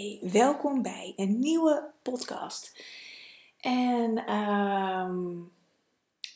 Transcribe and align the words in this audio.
Hey, 0.00 0.18
welkom 0.32 0.82
bij 0.82 1.12
een 1.16 1.38
nieuwe 1.38 1.90
podcast. 2.02 2.72
En 3.60 4.26
ehm, 4.26 5.36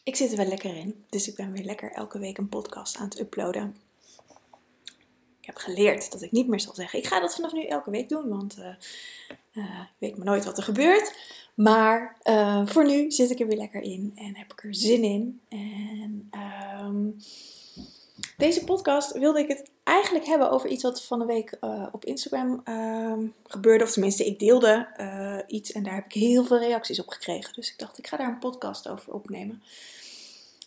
ik 0.04 0.16
zit 0.16 0.30
er 0.30 0.36
wel 0.36 0.46
lekker 0.46 0.76
in, 0.76 1.04
dus 1.08 1.28
ik 1.28 1.34
ben 1.34 1.52
weer 1.52 1.64
lekker 1.64 1.92
elke 1.92 2.18
week 2.18 2.38
een 2.38 2.48
podcast 2.48 2.96
aan 2.96 3.04
het 3.04 3.18
uploaden. 3.20 3.76
Ik 5.40 5.46
heb 5.46 5.56
geleerd 5.56 6.12
dat 6.12 6.22
ik 6.22 6.30
niet 6.30 6.48
meer 6.48 6.60
zal 6.60 6.74
zeggen: 6.74 6.98
ik 6.98 7.06
ga 7.06 7.20
dat 7.20 7.34
vanaf 7.34 7.52
nu 7.52 7.64
elke 7.64 7.90
week 7.90 8.08
doen, 8.08 8.28
want 8.28 8.58
uh, 8.58 8.66
uh, 9.52 9.80
ik 9.80 9.98
weet 9.98 10.16
maar 10.16 10.26
nooit 10.26 10.44
wat 10.44 10.56
er 10.56 10.64
gebeurt. 10.64 11.18
Maar 11.54 12.16
uh, 12.24 12.66
voor 12.66 12.86
nu 12.86 13.10
zit 13.10 13.30
ik 13.30 13.40
er 13.40 13.46
weer 13.46 13.58
lekker 13.58 13.82
in 13.82 14.12
en 14.14 14.36
heb 14.36 14.52
ik 14.52 14.64
er 14.64 14.74
zin 14.74 15.02
in. 15.02 15.40
En 15.48 16.30
um, 16.84 17.16
deze 18.38 18.64
podcast 18.64 19.12
wilde 19.12 19.40
ik 19.40 19.48
het 19.48 19.70
eigenlijk 19.84 20.26
hebben 20.26 20.50
over 20.50 20.68
iets 20.68 20.82
wat 20.82 21.04
van 21.04 21.18
de 21.18 21.24
week 21.24 21.56
uh, 21.60 21.86
op 21.92 22.04
Instagram 22.04 22.62
uh, 22.64 23.28
gebeurde. 23.46 23.84
Of 23.84 23.92
tenminste, 23.92 24.26
ik 24.26 24.38
deelde 24.38 24.88
uh, 25.00 25.38
iets 25.46 25.72
en 25.72 25.82
daar 25.82 25.94
heb 25.94 26.04
ik 26.04 26.12
heel 26.12 26.44
veel 26.44 26.58
reacties 26.58 27.00
op 27.00 27.08
gekregen. 27.08 27.52
Dus 27.54 27.70
ik 27.70 27.78
dacht, 27.78 27.98
ik 27.98 28.06
ga 28.06 28.16
daar 28.16 28.28
een 28.28 28.38
podcast 28.38 28.88
over 28.88 29.12
opnemen. 29.12 29.62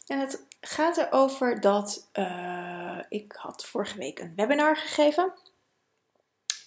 En 0.08 0.20
het 0.20 0.44
gaat 0.62 0.98
erover 0.98 1.62
dat 1.62 2.08
uh, 2.14 2.98
ik 3.10 3.32
had 3.32 3.66
vorige 3.66 3.98
week 3.98 4.20
een 4.20 4.34
webinar 4.36 4.78
gegeven. 4.78 5.34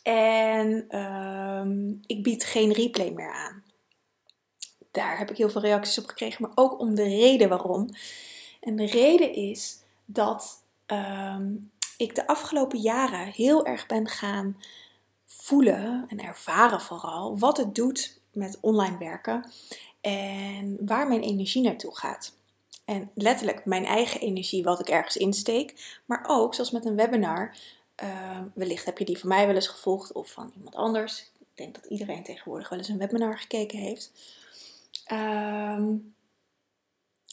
En 0.03 0.85
ehm, 0.89 1.91
ik 2.07 2.23
bied 2.23 2.45
geen 2.45 2.73
replay 2.73 3.11
meer 3.11 3.33
aan. 3.33 3.65
Daar 4.91 5.19
heb 5.19 5.31
ik 5.31 5.37
heel 5.37 5.51
veel 5.51 5.61
reacties 5.61 5.99
op 5.99 6.07
gekregen, 6.07 6.43
maar 6.43 6.53
ook 6.55 6.79
om 6.79 6.95
de 6.95 7.03
reden 7.03 7.49
waarom. 7.49 7.89
En 8.61 8.77
de 8.77 8.87
reden 8.87 9.33
is 9.33 9.79
dat 10.05 10.63
um, 10.87 11.73
ik 11.97 12.15
de 12.15 12.27
afgelopen 12.27 12.79
jaren 12.79 13.27
heel 13.27 13.67
erg 13.67 13.87
ben 13.87 14.09
gaan 14.09 14.57
voelen 15.25 16.05
en 16.09 16.21
ervaren 16.21 16.81
vooral 16.81 17.39
wat 17.39 17.57
het 17.57 17.75
doet 17.75 18.21
met 18.33 18.59
online 18.61 18.99
werken 18.99 19.51
en 20.01 20.77
waar 20.81 21.09
mijn 21.09 21.23
energie 21.23 21.63
naartoe 21.63 21.97
gaat. 21.97 22.33
En 22.85 23.11
letterlijk 23.15 23.65
mijn 23.65 23.85
eigen 23.85 24.21
energie, 24.21 24.63
wat 24.63 24.81
ik 24.81 24.89
ergens 24.89 25.17
insteek, 25.17 26.01
maar 26.05 26.25
ook 26.27 26.55
zoals 26.55 26.71
met 26.71 26.85
een 26.85 26.97
webinar. 26.97 27.57
Uh, 28.03 28.41
wellicht 28.55 28.85
heb 28.85 28.99
je 28.99 29.05
die 29.05 29.19
van 29.19 29.29
mij 29.29 29.47
wel 29.47 29.55
eens 29.55 29.69
gevolgd 29.69 30.13
of 30.13 30.31
van 30.31 30.53
iemand 30.57 30.75
anders. 30.75 31.31
Ik 31.39 31.47
denk 31.55 31.75
dat 31.75 31.85
iedereen 31.85 32.23
tegenwoordig 32.23 32.69
wel 32.69 32.79
eens 32.79 32.89
een 32.89 32.99
webinar 32.99 33.39
gekeken 33.39 33.79
heeft. 33.79 34.13
Um, 35.13 36.15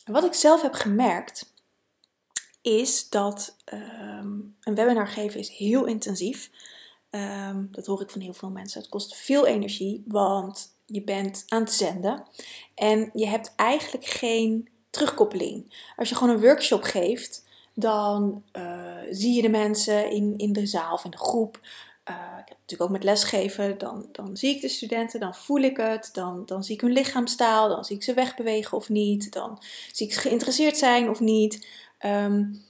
wat 0.06 0.23
ik 0.23 0.34
zelf 0.34 0.62
heb 0.62 0.73
gemerkt 0.73 1.53
is 2.62 3.09
dat 3.09 3.56
um, 3.73 4.56
een 4.62 4.76
webinar 4.76 5.08
geven 5.08 5.40
is 5.40 5.50
heel 5.50 5.86
intensief. 5.86 6.50
Um, 7.09 7.68
dat 7.72 7.86
hoor 7.86 8.02
ik 8.02 8.09
van 8.09 8.22
heel 8.22 8.34
veel 8.34 8.50
mensen. 8.50 8.81
Het 8.81 8.90
kost 8.90 9.16
veel 9.16 9.45
energie, 9.45 10.03
want 10.08 10.76
je 10.86 11.03
bent 11.03 11.45
aan 11.48 11.62
het 11.62 11.73
zenden 11.73 12.28
en 12.76 13.09
je 13.14 13.28
hebt 13.28 13.53
eigenlijk 13.56 14.06
geen 14.06 14.70
terugkoppeling. 14.90 15.90
Als 15.95 16.09
je 16.09 16.16
gewoon 16.16 16.34
een 16.34 16.42
workshop 16.42 16.84
geeft, 16.84 17.44
dan 17.73 18.44
uh, 18.53 18.98
zie 19.09 19.34
je 19.34 19.42
de 19.42 19.50
mensen 19.50 20.12
in, 20.12 20.34
in 20.38 20.53
de 20.53 20.66
zaal 20.66 20.94
of 20.94 21.03
in 21.03 21.12
de 21.12 21.18
groep. 21.18 21.59
Uh, 22.09 22.16
ik 22.16 22.48
heb 22.48 22.58
natuurlijk 22.59 22.81
ook 22.81 22.98
met 22.98 23.03
lesgeven, 23.03 23.78
dan, 23.78 24.06
dan 24.12 24.38
zie 24.38 24.56
ik 24.56 24.62
de 24.62 24.68
studenten, 24.68 25.20
dan 25.20 25.36
voel 25.36 25.62
ik 25.62 25.78
het, 25.78 26.09
dan, 26.14 26.46
dan 26.46 26.64
zie 26.64 26.75
ik 26.75 26.81
hun 26.81 26.92
lichaamstaal, 26.92 27.70
dan 27.70 27.86
zie 27.86 27.96
ik 27.96 28.03
ze 28.03 28.14
wegbewegen 28.14 28.78
of 28.78 28.90
niet, 28.90 29.34
dan 29.34 29.62
zie 29.92 30.08
ik 30.08 30.14
ze 30.14 30.20
geïnteresseerd 30.20 30.78
zijn 30.78 31.09
of 31.09 31.20
niet. 31.20 31.68
Um, 32.05 32.66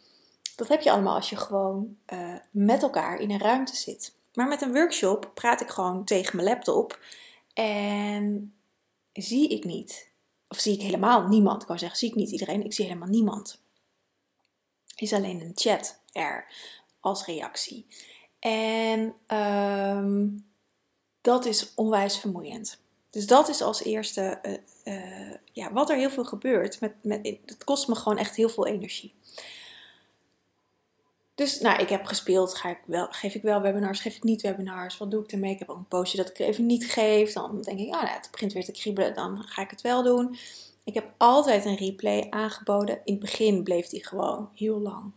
dat 0.55 0.67
heb 0.67 0.81
je 0.81 0.91
allemaal 0.91 1.15
als 1.15 1.29
je 1.29 1.35
gewoon 1.35 1.97
uh, 2.13 2.35
met 2.51 2.81
elkaar 2.81 3.19
in 3.19 3.31
een 3.31 3.39
ruimte 3.39 3.75
zit. 3.75 4.15
Maar 4.33 4.47
met 4.47 4.61
een 4.61 4.73
workshop 4.73 5.31
praat 5.33 5.61
ik 5.61 5.69
gewoon 5.69 6.05
tegen 6.05 6.35
mijn 6.35 6.47
laptop 6.47 6.99
en 7.53 8.53
zie 9.13 9.49
ik 9.49 9.63
niet, 9.63 10.11
of 10.47 10.57
zie 10.59 10.73
ik 10.73 10.81
helemaal 10.81 11.27
niemand. 11.27 11.61
Ik 11.61 11.67
kan 11.67 11.79
zeggen, 11.79 11.97
zie 11.97 12.09
ik 12.09 12.15
niet 12.15 12.31
iedereen, 12.31 12.65
ik 12.65 12.73
zie 12.73 12.85
helemaal 12.85 13.07
niemand. 13.07 13.61
Is 14.95 15.14
alleen 15.14 15.41
een 15.41 15.52
chat 15.55 15.99
er 16.11 16.53
als 16.99 17.25
reactie. 17.25 17.87
En 18.39 19.15
um, 19.27 20.52
dat 21.21 21.45
is 21.45 21.75
onwijs 21.75 22.20
vermoeiend. 22.20 22.80
Dus 23.11 23.27
dat 23.27 23.49
is 23.49 23.61
als 23.61 23.83
eerste 23.83 24.39
uh, 24.44 24.54
uh, 24.95 25.36
ja, 25.52 25.73
wat 25.73 25.89
er 25.89 25.98
heel 25.98 26.10
veel 26.10 26.26
gebeurt. 26.26 26.80
Met, 26.80 26.94
met, 27.02 27.58
kost 27.64 27.88
me 27.88 27.95
gewoon 27.95 28.17
echt 28.17 28.36
heel 28.36 28.49
veel 28.49 28.67
energie. 28.67 29.14
Dus 31.36 31.60
nou, 31.60 31.82
ik 31.82 31.89
heb 31.89 32.05
gespeeld. 32.05 32.55
Ga 32.55 32.70
ik 32.70 32.80
wel, 32.86 33.08
geef 33.10 33.36
ik 33.36 33.42
wel 33.42 33.61
webinars, 33.61 34.00
geef 34.00 34.16
ik 34.16 34.23
niet 34.23 34.42
webinars? 34.42 34.98
Wat 34.98 35.11
doe 35.11 35.23
ik 35.23 35.32
ermee? 35.32 35.52
Ik 35.52 35.60
heb 35.60 35.70
ook 35.70 35.77
een 35.77 35.88
postje 35.88 36.17
dat 36.17 36.30
ik 36.30 36.39
even 36.39 36.66
niet 36.66 36.92
geef. 36.92 37.33
Dan 37.33 37.61
denk 37.61 37.80
ik, 37.80 37.88
oh, 37.88 38.14
het 38.14 38.27
begint 38.32 38.54
weer 38.54 38.66
te 38.66 38.71
kriebelen, 38.71 39.14
dan 39.14 39.44
ga 39.44 39.61
ik 39.61 39.70
het 39.70 39.82
wel 39.82 40.04
doen. 40.04 40.38
Ik 40.83 40.94
heb 40.94 41.14
altijd 41.17 41.66
een 41.66 41.76
replay 41.76 42.27
aangeboden. 42.30 43.02
In 43.04 43.14
het 43.14 43.21
begin 43.21 43.64
bleef 43.64 43.88
die 43.88 44.08
gewoon 44.08 44.50
heel 44.55 44.80
lang. 44.80 45.11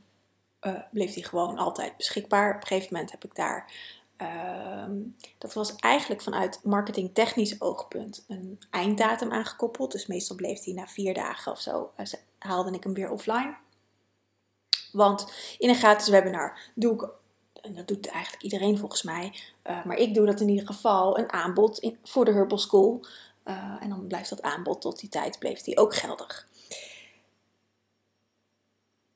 Uh, 0.61 0.81
bleef 0.93 1.15
die 1.15 1.25
gewoon 1.25 1.59
altijd 1.59 1.97
beschikbaar. 1.97 2.55
Op 2.55 2.61
een 2.61 2.67
gegeven 2.67 2.93
moment 2.93 3.11
heb 3.11 3.25
ik 3.25 3.35
daar 3.35 3.73
uh, 4.19 4.87
dat 5.39 5.53
was 5.53 5.77
eigenlijk 5.77 6.23
vanuit 6.23 6.61
marketingtechnisch 6.63 7.61
oogpunt 7.61 8.25
een 8.29 8.61
einddatum 8.71 9.33
aangekoppeld. 9.33 9.93
Dus 9.93 10.07
meestal 10.07 10.37
bleef 10.37 10.61
die 10.61 10.75
na 10.75 10.87
vier 10.87 11.15
dagen 11.15 11.53
of 11.53 11.61
zo, 11.61 11.91
uh, 11.97 12.07
haalde 12.39 12.73
ik 12.73 12.83
hem 12.85 12.95
weer 12.95 13.11
offline. 13.11 13.57
Want 14.93 15.33
in 15.59 15.69
een 15.69 15.75
gratis 15.75 16.09
webinar 16.09 16.59
doe 16.75 16.95
ik, 16.95 17.09
en 17.65 17.75
dat 17.75 17.89
doet 17.89 18.07
eigenlijk 18.07 18.43
iedereen 18.43 18.79
volgens 18.79 19.03
mij, 19.03 19.35
uh, 19.67 19.85
maar 19.85 19.97
ik 19.97 20.15
doe 20.15 20.27
dat 20.27 20.41
in 20.41 20.49
ieder 20.49 20.67
geval, 20.67 21.19
een 21.19 21.33
aanbod 21.33 21.91
voor 22.03 22.25
de 22.25 22.33
Herbal 22.33 22.59
School. 22.59 23.07
Uh, 23.45 23.77
en 23.81 23.89
dan 23.89 24.07
blijft 24.07 24.31
dat 24.31 24.43
aanbod 24.43 24.81
tot 24.81 25.01
die 25.01 25.09
tijd, 25.09 25.39
bleef 25.39 25.61
die 25.61 25.79
ook 25.79 25.95
geldig. 25.95 26.49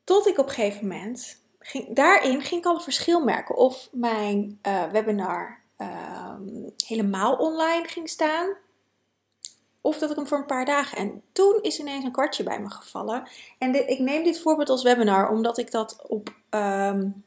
Tot 0.04 0.26
ik 0.26 0.38
op 0.38 0.46
een 0.46 0.54
gegeven 0.54 0.86
moment, 0.86 1.40
daarin 1.88 2.42
ging 2.42 2.60
ik 2.60 2.66
al 2.66 2.74
een 2.74 2.80
verschil 2.80 3.24
merken 3.24 3.56
of 3.56 3.88
mijn 3.92 4.58
uh, 4.66 4.84
webinar 4.84 5.60
um, 5.78 6.72
helemaal 6.86 7.34
online 7.36 7.88
ging 7.88 8.08
staan 8.08 8.56
of 9.80 9.98
dat 9.98 10.10
ik 10.10 10.16
hem 10.16 10.26
voor 10.26 10.38
een 10.38 10.46
paar 10.46 10.64
dagen. 10.64 10.98
En 10.98 11.22
toen 11.32 11.58
is 11.62 11.78
ineens 11.78 12.04
een 12.04 12.12
kwartje 12.12 12.42
bij 12.42 12.60
me 12.60 12.70
gevallen. 12.70 13.28
En 13.58 13.88
ik 13.88 13.98
neem 13.98 14.24
dit 14.24 14.40
voorbeeld 14.40 14.68
als 14.68 14.82
webinar 14.82 15.30
omdat 15.30 15.58
ik 15.58 15.70
dat 15.70 16.04
op. 16.06 16.34
Um, 16.50 17.24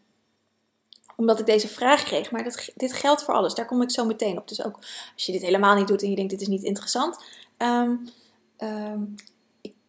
omdat 1.16 1.40
ik 1.40 1.46
deze 1.46 1.68
vraag 1.68 2.04
kreeg. 2.04 2.32
Maar 2.32 2.44
dat, 2.44 2.70
dit 2.76 2.94
geldt 2.94 3.24
voor 3.24 3.34
alles. 3.34 3.54
Daar 3.54 3.66
kom 3.66 3.82
ik 3.82 3.92
zo 3.92 4.06
meteen 4.06 4.38
op. 4.38 4.48
Dus 4.48 4.64
ook 4.64 4.76
als 5.14 5.26
je 5.26 5.32
dit 5.32 5.42
helemaal 5.42 5.76
niet 5.76 5.88
doet 5.88 6.02
en 6.02 6.10
je 6.10 6.16
denkt 6.16 6.32
dit 6.32 6.42
is 6.42 6.48
niet 6.48 6.64
interessant. 6.64 7.24
Um, 7.58 8.10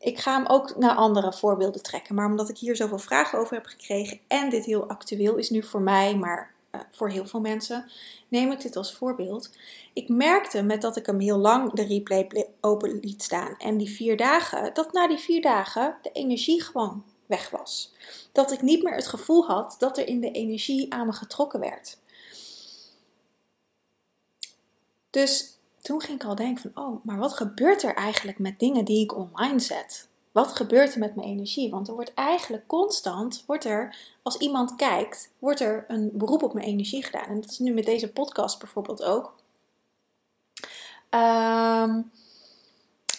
ik, 0.03 0.19
ga 0.19 0.37
hem 0.37 0.47
ook 0.47 0.77
naar 0.77 0.95
andere 0.95 1.33
voorbeelden 1.33 1.83
trekken. 1.83 2.15
Maar 2.15 2.27
omdat 2.27 2.49
ik 2.49 2.59
hier 2.59 2.77
zoveel 2.77 2.99
vragen 2.99 3.39
over 3.39 3.55
heb 3.55 3.67
gekregen. 3.67 4.21
En 4.27 4.51
dit 4.51 4.65
heel 4.65 4.89
actueel 4.89 5.37
is 5.37 5.51
nu 5.51 5.63
voor 5.63 5.83
mij. 5.83 6.17
Maar 6.17 6.53
uh, 6.75 6.81
voor 6.91 7.11
heel 7.11 7.27
veel 7.27 7.41
mensen 7.41 7.91
neem 8.29 8.53
ik 8.53 8.61
dit 8.61 8.77
als 8.77 8.95
voorbeeld. 8.95 9.51
Ik 9.93 10.09
merkte 10.09 10.63
met 10.63 10.81
dat 10.81 10.97
ik 10.97 11.07
hem 11.07 11.21
heel 11.21 11.39
lang 11.39 11.73
de 11.73 11.85
replay 11.85 12.47
open 12.61 12.99
liet 13.01 13.23
staan 13.23 13.55
en 13.59 13.77
die 13.77 13.91
vier 13.91 14.17
dagen, 14.17 14.75
dat 14.75 14.93
na 14.93 15.09
die 15.09 15.19
vier 15.19 15.43
dagen 15.43 15.97
de 16.03 16.11
energie 16.13 16.63
gewoon 16.63 17.05
weg 17.27 17.51
was. 17.51 17.93
Dat 18.33 18.53
ik 18.53 18.63
niet 18.63 18.83
meer 18.83 18.95
het 18.95 19.09
gevoel 19.09 19.47
had 19.47 19.77
dat 19.79 19.99
er 19.99 20.09
in 20.09 20.21
de 20.21 20.31
energie 20.31 20.93
aan 20.93 21.07
me 21.07 21.13
getrokken 21.13 21.61
werd. 21.61 21.99
Dus 25.11 25.59
toen 25.83 26.03
ging 26.03 26.21
ik 26.21 26.27
al 26.27 26.35
denken 26.35 26.71
van, 26.73 26.85
oh, 26.85 27.05
maar 27.05 27.19
wat 27.19 27.33
gebeurt 27.33 27.83
er 27.83 27.95
eigenlijk 27.95 28.39
met 28.39 28.59
dingen 28.59 28.85
die 28.85 29.03
ik 29.03 29.17
online 29.17 29.61
zet? 29.61 30.09
Wat 30.33 30.57
gebeurt 30.57 30.93
er 30.93 30.99
met 30.99 31.15
mijn 31.15 31.29
energie? 31.29 31.71
Want 31.71 31.89
er 31.89 31.95
wordt 31.95 32.15
eigenlijk 32.15 32.67
constant, 32.67 33.45
wordt 33.47 33.65
er, 33.65 33.97
als 34.23 34.37
iemand 34.37 34.77
kijkt, 34.77 35.31
wordt 35.39 35.61
er 35.61 35.85
een 35.89 36.11
beroep 36.13 36.43
op 36.43 36.55
mijn 36.55 36.67
energie 36.67 37.05
gedaan. 37.05 37.27
En 37.27 37.41
dat 37.41 37.51
is 37.51 37.59
nu 37.59 37.73
met 37.73 37.85
deze 37.85 38.13
podcast 38.13 38.59
bijvoorbeeld 38.59 39.03
ook. 39.03 39.35
Um, 41.11 42.11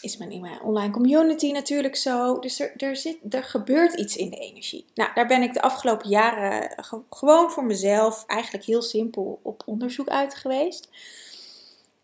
is 0.01 0.17
mijn, 0.17 0.41
mijn 0.41 0.61
online 0.61 0.93
community 0.93 1.51
natuurlijk 1.51 1.95
zo. 1.95 2.39
Dus 2.39 2.59
er, 2.59 2.73
er, 2.77 2.95
zit, 2.95 3.17
er 3.29 3.43
gebeurt 3.43 3.93
iets 3.93 4.15
in 4.15 4.29
de 4.29 4.37
energie. 4.37 4.85
Nou, 4.93 5.09
daar 5.13 5.27
ben 5.27 5.41
ik 5.41 5.53
de 5.53 5.61
afgelopen 5.61 6.09
jaren 6.09 6.85
gewoon 7.09 7.51
voor 7.51 7.65
mezelf 7.65 8.23
eigenlijk 8.27 8.65
heel 8.65 8.81
simpel 8.81 9.39
op 9.43 9.63
onderzoek 9.65 10.07
uit 10.07 10.35
geweest. 10.35 10.89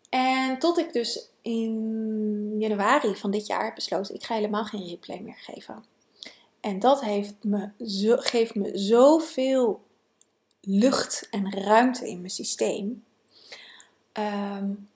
En 0.09 0.59
tot 0.59 0.77
ik 0.77 0.93
dus 0.93 1.29
in 1.41 2.59
januari 2.59 3.15
van 3.15 3.31
dit 3.31 3.47
jaar 3.47 3.63
heb 3.63 3.75
besloten, 3.75 4.15
ik 4.15 4.23
ga 4.23 4.35
helemaal 4.35 4.65
geen 4.65 4.87
replay 4.87 5.19
meer 5.19 5.37
geven. 5.37 5.83
En 6.59 6.79
dat 6.79 7.01
heeft 7.01 7.33
me 7.43 7.71
zo, 7.85 8.15
geeft 8.17 8.55
me 8.55 8.77
zoveel 8.77 9.83
lucht 10.61 11.27
en 11.29 11.53
ruimte 11.53 12.09
in 12.09 12.17
mijn 12.17 12.29
systeem. 12.29 13.03
Um, 14.13 14.89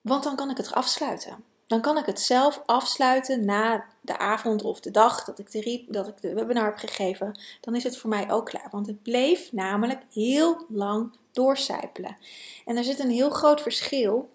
want 0.00 0.22
dan 0.22 0.36
kan 0.36 0.50
ik 0.50 0.56
het 0.56 0.72
afsluiten. 0.72 1.44
Dan 1.68 1.80
kan 1.80 1.98
ik 1.98 2.06
het 2.06 2.20
zelf 2.20 2.62
afsluiten 2.66 3.44
na 3.44 3.84
de 4.00 4.18
avond 4.18 4.62
of 4.62 4.80
de 4.80 4.90
dag 4.90 5.24
dat 5.24 5.38
ik 5.38 5.50
de, 5.50 5.84
dat 5.88 6.08
ik 6.08 6.20
de 6.20 6.34
webinar 6.34 6.64
heb 6.64 6.76
gegeven. 6.76 7.38
Dan 7.60 7.74
is 7.74 7.84
het 7.84 7.96
voor 7.96 8.10
mij 8.10 8.30
ook 8.30 8.46
klaar. 8.46 8.68
Want 8.70 8.86
het 8.86 9.02
bleef 9.02 9.52
namelijk 9.52 10.02
heel 10.12 10.64
lang 10.68 11.16
doorcijpelen. 11.32 12.16
En 12.64 12.76
er 12.76 12.84
zit 12.84 12.98
een 12.98 13.10
heel 13.10 13.30
groot 13.30 13.60
verschil 13.60 14.28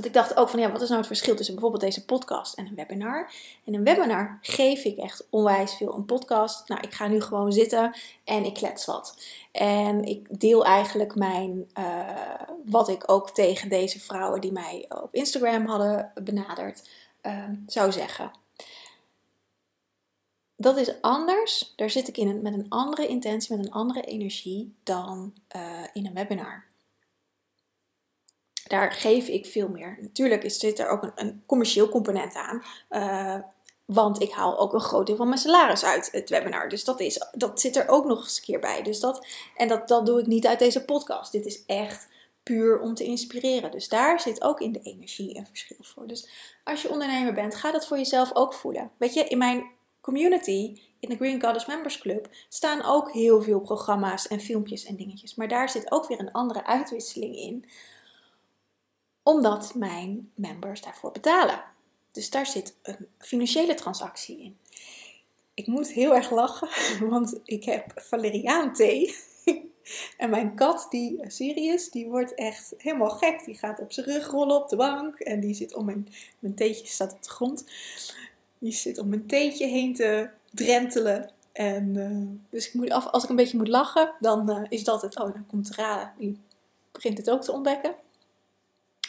want 0.00 0.14
ik 0.14 0.20
dacht 0.20 0.36
ook 0.36 0.48
van 0.48 0.60
ja, 0.60 0.72
wat 0.72 0.80
is 0.80 0.88
nou 0.88 0.98
het 0.98 1.08
verschil 1.08 1.34
tussen 1.34 1.54
bijvoorbeeld 1.54 1.82
deze 1.82 2.04
podcast 2.04 2.54
en 2.54 2.66
een 2.66 2.74
webinar? 2.74 3.32
In 3.64 3.74
een 3.74 3.84
webinar 3.84 4.38
geef 4.42 4.84
ik 4.84 4.96
echt 4.96 5.26
onwijs 5.30 5.74
veel. 5.74 5.94
Een 5.94 6.04
podcast, 6.04 6.68
nou 6.68 6.80
ik 6.80 6.94
ga 6.94 7.08
nu 7.08 7.20
gewoon 7.20 7.52
zitten 7.52 7.96
en 8.24 8.44
ik 8.44 8.54
klets 8.54 8.84
wat. 8.84 9.22
En 9.52 10.04
ik 10.04 10.40
deel 10.40 10.64
eigenlijk 10.64 11.14
mijn, 11.14 11.70
uh, 11.78 12.49
wat 12.64 12.88
ik 12.88 13.10
ook 13.10 13.30
tegen 13.30 13.68
deze 13.68 14.00
vrouwen 14.00 14.40
die 14.40 14.52
mij 14.52 14.86
op 14.88 15.14
Instagram 15.14 15.66
hadden 15.66 16.12
benaderd, 16.22 16.88
uh, 17.22 17.44
zou 17.66 17.92
zeggen. 17.92 18.30
Dat 20.56 20.76
is 20.76 21.00
anders, 21.00 21.72
daar 21.76 21.90
zit 21.90 22.08
ik 22.08 22.16
in 22.16 22.42
met 22.42 22.52
een 22.52 22.68
andere 22.68 23.06
intentie, 23.06 23.56
met 23.56 23.66
een 23.66 23.72
andere 23.72 24.00
energie 24.00 24.74
dan 24.82 25.34
uh, 25.56 25.84
in 25.92 26.06
een 26.06 26.14
webinar 26.14 26.68
daar 28.70 28.92
geef 28.92 29.28
ik 29.28 29.46
veel 29.46 29.68
meer. 29.68 29.98
Natuurlijk 30.00 30.50
zit 30.50 30.78
er 30.78 30.88
ook 30.88 31.02
een, 31.02 31.12
een 31.14 31.42
commercieel 31.46 31.88
component 31.88 32.34
aan. 32.34 32.62
Uh, 32.90 33.36
want 33.84 34.22
ik 34.22 34.30
haal 34.32 34.58
ook 34.58 34.72
een 34.72 34.80
groot 34.80 35.06
deel 35.06 35.16
van 35.16 35.28
mijn 35.28 35.40
salaris 35.40 35.84
uit 35.84 36.08
het 36.12 36.30
webinar. 36.30 36.68
Dus 36.68 36.84
dat, 36.84 37.00
is, 37.00 37.26
dat 37.32 37.60
zit 37.60 37.76
er 37.76 37.88
ook 37.88 38.04
nog 38.04 38.22
eens 38.22 38.36
een 38.36 38.44
keer 38.44 38.60
bij. 38.60 38.82
Dus 38.82 39.00
dat, 39.00 39.26
en 39.56 39.68
dat, 39.68 39.88
dat 39.88 40.06
doe 40.06 40.20
ik 40.20 40.26
niet 40.26 40.46
uit 40.46 40.58
deze 40.58 40.84
podcast. 40.84 41.32
Dit 41.32 41.46
is 41.46 41.64
echt 41.66 42.08
puur 42.42 42.80
om 42.80 42.94
te 42.94 43.04
inspireren. 43.04 43.70
Dus 43.70 43.88
daar 43.88 44.20
zit 44.20 44.42
ook 44.42 44.60
in 44.60 44.72
de 44.72 44.80
energie 44.82 45.36
een 45.36 45.46
verschil 45.46 45.76
voor. 45.80 46.06
Dus 46.06 46.28
als 46.64 46.82
je 46.82 46.90
ondernemer 46.90 47.32
bent, 47.32 47.54
ga 47.54 47.72
dat 47.72 47.86
voor 47.86 47.96
jezelf 47.96 48.34
ook 48.34 48.54
voelen. 48.54 48.90
Weet 48.96 49.14
je, 49.14 49.24
in 49.24 49.38
mijn 49.38 49.64
community, 50.00 50.80
in 51.00 51.08
de 51.08 51.16
Green 51.16 51.42
Goddess 51.42 51.66
Members 51.66 51.98
Club, 51.98 52.28
staan 52.48 52.84
ook 52.84 53.12
heel 53.12 53.42
veel 53.42 53.60
programma's 53.60 54.28
en 54.28 54.40
filmpjes 54.40 54.84
en 54.84 54.96
dingetjes. 54.96 55.34
Maar 55.34 55.48
daar 55.48 55.68
zit 55.68 55.92
ook 55.92 56.08
weer 56.08 56.20
een 56.20 56.32
andere 56.32 56.64
uitwisseling 56.64 57.36
in 57.36 57.64
omdat 59.22 59.74
mijn 59.74 60.32
members 60.34 60.80
daarvoor 60.80 61.10
betalen. 61.10 61.64
Dus 62.12 62.30
daar 62.30 62.46
zit 62.46 62.76
een 62.82 63.06
financiële 63.18 63.74
transactie 63.74 64.40
in. 64.40 64.58
Ik 65.54 65.66
moet 65.66 65.92
heel 65.92 66.14
erg 66.14 66.30
lachen, 66.30 66.68
want 67.10 67.40
ik 67.44 67.64
heb 67.64 67.92
valeriaan 67.96 68.74
thee. 68.74 69.16
En 70.16 70.30
mijn 70.30 70.54
kat, 70.54 70.86
die 70.90 71.20
Sirius, 71.26 71.90
die 71.90 72.08
wordt 72.08 72.34
echt 72.34 72.74
helemaal 72.76 73.10
gek. 73.10 73.44
Die 73.44 73.58
gaat 73.58 73.80
op 73.80 73.92
zijn 73.92 74.06
rug 74.06 74.30
rollen 74.30 74.56
op 74.56 74.68
de 74.68 74.76
bank. 74.76 75.18
En 75.18 75.40
die 75.40 75.54
zit 75.54 75.74
om 75.74 75.84
mijn, 75.84 76.08
mijn 76.38 76.54
theetje 76.54 76.86
staat 76.86 77.12
op 77.12 77.22
de 77.22 77.30
grond. 77.30 77.64
Die 78.58 78.72
zit 78.72 78.98
om 78.98 79.08
mijn 79.08 79.26
theetje 79.26 79.66
heen 79.66 79.94
te 79.94 80.28
drentelen. 80.50 81.30
En 81.52 81.94
uh, 81.94 82.40
dus 82.50 82.66
ik 82.66 82.74
moet 82.74 82.90
af, 82.90 83.06
als 83.06 83.24
ik 83.24 83.30
een 83.30 83.36
beetje 83.36 83.56
moet 83.56 83.68
lachen, 83.68 84.12
dan 84.20 84.50
uh, 84.50 84.62
is 84.68 84.84
dat 84.84 85.02
het. 85.02 85.18
Oh, 85.18 85.32
dan 85.32 85.46
komt 85.46 85.74
Ra, 85.74 86.14
die 86.18 86.38
begint 86.92 87.18
het 87.18 87.30
ook 87.30 87.42
te 87.42 87.52
ontdekken. 87.52 87.94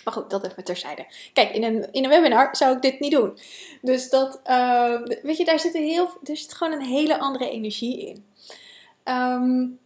Maar 0.03 0.13
goed, 0.13 0.29
dat 0.29 0.45
even 0.45 0.63
terzijde. 0.63 1.05
Kijk, 1.33 1.55
in 1.55 1.63
een, 1.63 1.91
in 1.91 2.03
een 2.03 2.09
webinar 2.09 2.55
zou 2.55 2.75
ik 2.75 2.81
dit 2.81 2.99
niet 2.99 3.11
doen. 3.11 3.37
Dus 3.81 4.09
dat, 4.09 4.39
uh, 4.45 5.01
weet 5.23 5.37
je, 5.37 5.45
daar 5.45 5.59
zit, 5.59 5.73
heel, 5.73 6.09
er 6.23 6.37
zit 6.37 6.53
gewoon 6.53 6.73
een 6.73 6.85
hele 6.85 7.19
andere 7.19 7.49
energie 7.49 8.07
in. 8.07 8.25
Um, 9.03 9.79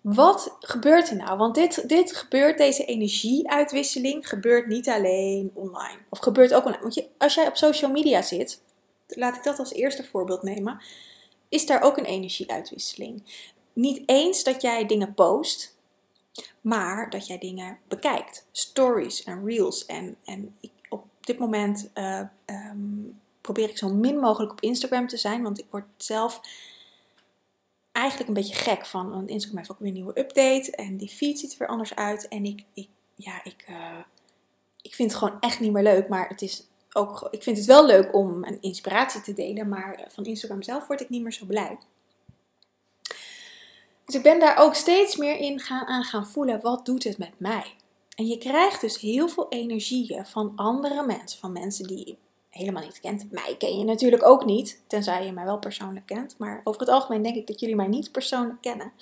wat 0.00 0.56
gebeurt 0.60 1.10
er 1.10 1.16
nou? 1.16 1.38
Want 1.38 1.54
dit, 1.54 1.88
dit 1.88 2.16
gebeurt, 2.16 2.58
deze 2.58 2.84
energieuitwisseling 2.84 4.28
gebeurt 4.28 4.66
niet 4.66 4.88
alleen 4.88 5.50
online. 5.54 5.98
Of 6.08 6.18
gebeurt 6.18 6.54
ook 6.54 6.64
online. 6.64 6.82
Want 6.82 6.94
je, 6.94 7.08
als 7.18 7.34
jij 7.34 7.46
op 7.46 7.56
social 7.56 7.90
media 7.90 8.22
zit, 8.22 8.60
laat 9.06 9.36
ik 9.36 9.42
dat 9.42 9.58
als 9.58 9.72
eerste 9.72 10.04
voorbeeld 10.04 10.42
nemen, 10.42 10.80
is 11.48 11.66
daar 11.66 11.82
ook 11.82 11.96
een 11.96 12.04
energieuitwisseling. 12.04 13.22
Niet 13.72 14.02
eens 14.06 14.44
dat 14.44 14.62
jij 14.62 14.86
dingen 14.86 15.14
post, 15.14 15.76
maar 16.60 17.10
dat 17.10 17.26
jij 17.26 17.38
dingen 17.38 17.78
bekijkt. 17.88 18.46
Stories 18.52 19.24
en 19.24 19.44
reels. 19.44 19.86
En, 19.86 20.16
en 20.24 20.56
op 20.88 21.04
dit 21.20 21.38
moment 21.38 21.90
uh, 21.94 22.20
um, 22.46 23.20
probeer 23.40 23.68
ik 23.68 23.78
zo 23.78 23.88
min 23.88 24.18
mogelijk 24.18 24.52
op 24.52 24.60
Instagram 24.60 25.06
te 25.06 25.16
zijn, 25.16 25.42
want 25.42 25.58
ik 25.58 25.66
word 25.70 25.84
zelf 25.96 26.40
eigenlijk 27.98 28.28
een 28.28 28.34
beetje 28.34 28.54
gek 28.54 28.86
van. 28.86 29.10
Want 29.10 29.28
Instagram 29.28 29.58
heeft 29.58 29.70
ook 29.70 29.78
weer 29.78 29.88
een 29.88 29.94
nieuwe 29.94 30.18
update 30.18 30.70
en 30.70 30.96
die 30.96 31.08
feed 31.08 31.38
ziet 31.38 31.52
er 31.52 31.58
weer 31.58 31.68
anders 31.68 31.94
uit. 31.94 32.28
En 32.28 32.44
ik, 32.44 32.64
ja, 33.14 33.44
ik, 33.44 33.64
uh, 33.68 33.98
ik 34.82 34.94
vind 34.94 35.10
het 35.10 35.20
gewoon 35.20 35.40
echt 35.40 35.60
niet 35.60 35.72
meer 35.72 35.82
leuk, 35.82 36.08
maar 36.08 36.28
het 36.28 36.42
is 36.42 36.66
ook, 36.92 37.28
ik 37.30 37.42
vind 37.42 37.56
het 37.56 37.66
wel 37.66 37.86
leuk 37.86 38.14
om 38.14 38.44
een 38.44 38.60
inspiratie 38.60 39.20
te 39.20 39.32
delen, 39.32 39.68
maar 39.68 40.08
van 40.08 40.24
Instagram 40.24 40.62
zelf 40.62 40.86
word 40.86 41.00
ik 41.00 41.08
niet 41.08 41.22
meer 41.22 41.32
zo 41.32 41.46
blij. 41.46 41.78
Dus 44.04 44.14
ik 44.14 44.22
ben 44.22 44.40
daar 44.40 44.58
ook 44.58 44.74
steeds 44.74 45.16
meer 45.16 45.36
in 45.36 45.60
gaan, 45.60 45.86
aan 45.86 46.04
gaan 46.04 46.28
voelen, 46.28 46.60
wat 46.60 46.86
doet 46.86 47.04
het 47.04 47.18
met 47.18 47.32
mij? 47.36 47.74
En 48.14 48.26
je 48.26 48.38
krijgt 48.38 48.80
dus 48.80 49.00
heel 49.00 49.28
veel 49.28 49.46
energieën 49.48 50.26
van 50.26 50.52
andere 50.56 51.06
mensen, 51.06 51.38
van 51.38 51.52
mensen 51.52 51.86
die 51.86 52.18
helemaal 52.58 52.82
niet 52.82 53.00
kent. 53.00 53.30
Mij 53.32 53.56
ken 53.58 53.78
je 53.78 53.84
natuurlijk 53.84 54.24
ook 54.24 54.44
niet, 54.44 54.82
tenzij 54.86 55.24
je 55.24 55.32
mij 55.32 55.44
wel 55.44 55.58
persoonlijk 55.58 56.06
kent. 56.06 56.38
Maar 56.38 56.60
over 56.64 56.80
het 56.80 56.90
algemeen 56.90 57.22
denk 57.22 57.36
ik 57.36 57.46
dat 57.46 57.60
jullie 57.60 57.76
mij 57.76 57.86
niet 57.86 58.12
persoonlijk 58.12 58.60
kennen. 58.60 58.92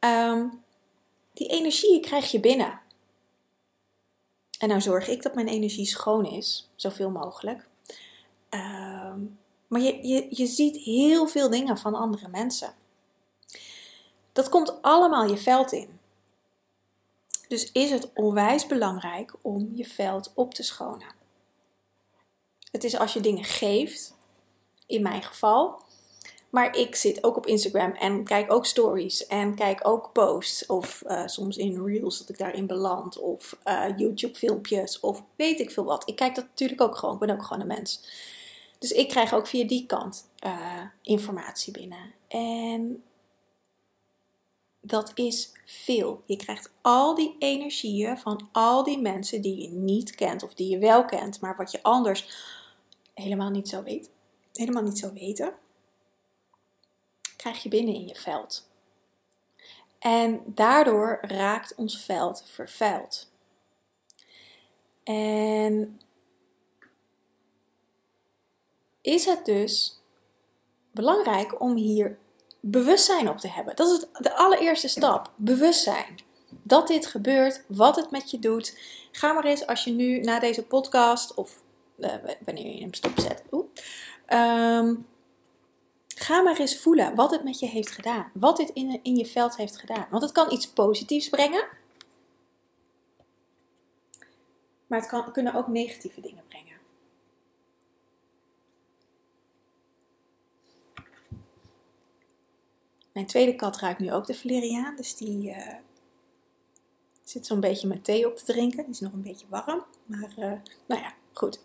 Um, 0.00 0.62
die 1.32 1.48
energieën 1.48 2.00
krijg 2.00 2.30
je 2.30 2.40
binnen. 2.40 2.80
En 4.58 4.68
nou 4.68 4.80
zorg 4.80 5.08
ik 5.08 5.22
dat 5.22 5.34
mijn 5.34 5.48
energie 5.48 5.86
schoon 5.86 6.24
is, 6.24 6.70
zoveel 6.74 7.10
mogelijk. 7.10 7.66
Um, 8.50 9.38
maar 9.66 9.80
je, 9.80 10.08
je, 10.08 10.26
je 10.30 10.46
ziet 10.46 10.76
heel 10.76 11.26
veel 11.26 11.50
dingen 11.50 11.78
van 11.78 11.94
andere 11.94 12.28
mensen. 12.28 12.74
Dat 14.32 14.48
komt 14.48 14.82
allemaal 14.82 15.24
je 15.24 15.36
veld 15.36 15.72
in. 15.72 15.98
Dus 17.48 17.72
is 17.72 17.90
het 17.90 18.10
onwijs 18.14 18.66
belangrijk 18.66 19.34
om 19.40 19.70
je 19.72 19.84
veld 19.84 20.32
op 20.34 20.54
te 20.54 20.62
schonen. 20.62 21.17
Het 22.72 22.84
is 22.84 22.98
als 22.98 23.12
je 23.12 23.20
dingen 23.20 23.44
geeft, 23.44 24.14
in 24.86 25.02
mijn 25.02 25.22
geval. 25.22 25.82
Maar 26.50 26.76
ik 26.76 26.94
zit 26.94 27.24
ook 27.24 27.36
op 27.36 27.46
Instagram 27.46 27.92
en 27.92 28.24
kijk 28.24 28.52
ook 28.52 28.66
stories 28.66 29.26
en 29.26 29.54
kijk 29.54 29.86
ook 29.88 30.12
posts. 30.12 30.66
Of 30.66 31.02
uh, 31.06 31.26
soms 31.26 31.56
in 31.56 31.84
reels 31.84 32.18
dat 32.18 32.28
ik 32.28 32.38
daarin 32.38 32.66
beland. 32.66 33.18
Of 33.18 33.58
uh, 33.64 33.84
YouTube 33.96 34.34
filmpjes 34.34 35.00
of 35.00 35.22
weet 35.36 35.60
ik 35.60 35.70
veel 35.70 35.84
wat. 35.84 36.08
Ik 36.08 36.16
kijk 36.16 36.34
dat 36.34 36.44
natuurlijk 36.44 36.80
ook 36.80 36.96
gewoon. 36.96 37.14
Ik 37.14 37.20
ben 37.20 37.30
ook 37.30 37.42
gewoon 37.42 37.60
een 37.60 37.76
mens. 37.76 38.02
Dus 38.78 38.92
ik 38.92 39.08
krijg 39.08 39.34
ook 39.34 39.46
via 39.46 39.66
die 39.66 39.86
kant 39.86 40.30
uh, 40.44 40.80
informatie 41.02 41.72
binnen. 41.72 42.12
En 42.28 43.02
dat 44.80 45.10
is 45.14 45.52
veel. 45.64 46.22
Je 46.26 46.36
krijgt 46.36 46.70
al 46.82 47.14
die 47.14 47.36
energieën 47.38 48.18
van 48.18 48.48
al 48.52 48.84
die 48.84 48.98
mensen 49.00 49.42
die 49.42 49.62
je 49.62 49.68
niet 49.68 50.14
kent 50.14 50.42
of 50.42 50.54
die 50.54 50.70
je 50.70 50.78
wel 50.78 51.04
kent, 51.04 51.40
maar 51.40 51.56
wat 51.56 51.70
je 51.70 51.82
anders 51.82 52.28
helemaal 53.22 53.50
niet 53.50 53.68
zou 53.68 53.84
weten. 53.84 54.12
Helemaal 54.52 54.82
niet 54.82 54.98
zou 54.98 55.12
weten. 55.12 55.52
Krijg 57.36 57.62
je 57.62 57.68
binnen 57.68 57.94
in 57.94 58.06
je 58.06 58.14
veld. 58.14 58.68
En 59.98 60.42
daardoor 60.46 61.18
raakt 61.22 61.74
ons 61.74 62.04
veld 62.04 62.42
vervuild. 62.46 63.30
En 65.02 66.00
is 69.00 69.24
het 69.24 69.44
dus 69.44 70.00
belangrijk 70.90 71.60
om 71.60 71.76
hier 71.76 72.18
bewustzijn 72.60 73.28
op 73.28 73.38
te 73.38 73.48
hebben. 73.48 73.76
Dat 73.76 73.90
is 73.90 74.22
de 74.22 74.34
allereerste 74.34 74.88
stap. 74.88 75.32
Bewustzijn. 75.36 76.18
Dat 76.62 76.86
dit 76.88 77.06
gebeurt, 77.06 77.64
wat 77.66 77.96
het 77.96 78.10
met 78.10 78.30
je 78.30 78.38
doet. 78.38 78.78
Ga 79.12 79.32
maar 79.32 79.44
eens 79.44 79.66
als 79.66 79.84
je 79.84 79.90
nu 79.90 80.20
na 80.20 80.38
deze 80.38 80.66
podcast 80.66 81.34
of 81.34 81.62
uh, 81.98 82.14
wanneer 82.44 82.74
je 82.74 82.80
hem 82.80 82.94
stopzet. 82.94 83.42
Um, 83.52 85.06
ga 86.14 86.42
maar 86.42 86.58
eens 86.58 86.78
voelen 86.78 87.14
wat 87.14 87.30
het 87.30 87.44
met 87.44 87.58
je 87.58 87.66
heeft 87.66 87.90
gedaan. 87.90 88.30
Wat 88.34 88.56
dit 88.56 88.70
in, 88.70 89.00
in 89.02 89.16
je 89.16 89.26
veld 89.26 89.56
heeft 89.56 89.78
gedaan. 89.78 90.06
Want 90.10 90.22
het 90.22 90.32
kan 90.32 90.52
iets 90.52 90.68
positiefs 90.68 91.28
brengen. 91.28 91.68
Maar 94.86 94.98
het 94.98 95.08
kan, 95.08 95.32
kunnen 95.32 95.54
ook 95.54 95.66
negatieve 95.66 96.20
dingen 96.20 96.44
brengen. 96.48 96.76
Mijn 103.12 103.26
tweede 103.26 103.54
kat 103.54 103.76
ruikt 103.76 104.00
nu 104.00 104.12
ook 104.12 104.26
de 104.26 104.34
valeriaan. 104.34 104.96
Dus 104.96 105.16
die 105.16 105.48
uh, 105.48 105.74
zit 107.24 107.46
zo'n 107.46 107.60
beetje 107.60 107.88
met 107.88 108.04
thee 108.04 108.26
op 108.26 108.36
te 108.36 108.44
drinken. 108.44 108.82
Die 108.82 108.92
is 108.92 109.00
nog 109.00 109.12
een 109.12 109.22
beetje 109.22 109.46
warm. 109.48 109.84
Maar 110.04 110.32
uh, 110.38 110.52
nou 110.86 111.02
ja, 111.02 111.14
goed. 111.32 111.60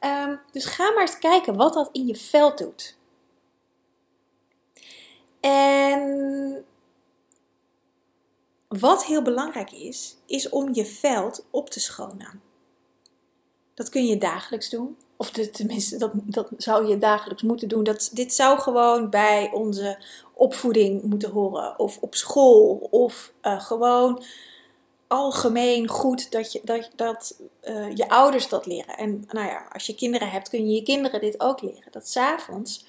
Um, 0.00 0.40
dus 0.52 0.64
ga 0.64 0.90
maar 0.90 1.00
eens 1.00 1.18
kijken 1.18 1.56
wat 1.56 1.74
dat 1.74 1.88
in 1.92 2.06
je 2.06 2.16
veld 2.16 2.58
doet. 2.58 2.96
En 5.40 6.64
wat 8.68 9.04
heel 9.04 9.22
belangrijk 9.22 9.72
is, 9.72 10.16
is 10.26 10.48
om 10.48 10.74
je 10.74 10.84
veld 10.84 11.46
op 11.50 11.70
te 11.70 11.80
schonen. 11.80 12.42
Dat 13.74 13.88
kun 13.88 14.06
je 14.06 14.18
dagelijks 14.18 14.70
doen. 14.70 14.96
Of 15.16 15.30
tenminste, 15.30 15.96
dat, 15.96 16.10
dat 16.14 16.48
zou 16.56 16.86
je 16.86 16.98
dagelijks 16.98 17.42
moeten 17.42 17.68
doen. 17.68 17.84
Dat, 17.84 18.10
dit 18.12 18.34
zou 18.34 18.58
gewoon 18.58 19.10
bij 19.10 19.50
onze 19.52 20.04
opvoeding 20.34 21.02
moeten 21.02 21.30
horen. 21.30 21.78
Of 21.78 21.98
op 21.98 22.14
school. 22.14 22.88
Of 22.90 23.32
uh, 23.42 23.60
gewoon 23.60 24.22
algemeen 25.10 25.88
goed 25.88 26.30
dat, 26.30 26.52
je, 26.52 26.60
dat, 26.64 26.90
dat 26.96 27.40
uh, 27.62 27.96
je 27.96 28.08
ouders 28.08 28.48
dat 28.48 28.66
leren. 28.66 28.96
En 28.96 29.24
nou 29.28 29.46
ja, 29.46 29.66
als 29.72 29.86
je 29.86 29.94
kinderen 29.94 30.30
hebt, 30.30 30.48
kun 30.48 30.68
je 30.68 30.74
je 30.74 30.82
kinderen 30.82 31.20
dit 31.20 31.40
ook 31.40 31.60
leren. 31.62 31.92
Dat 31.92 32.08
s'avonds, 32.08 32.84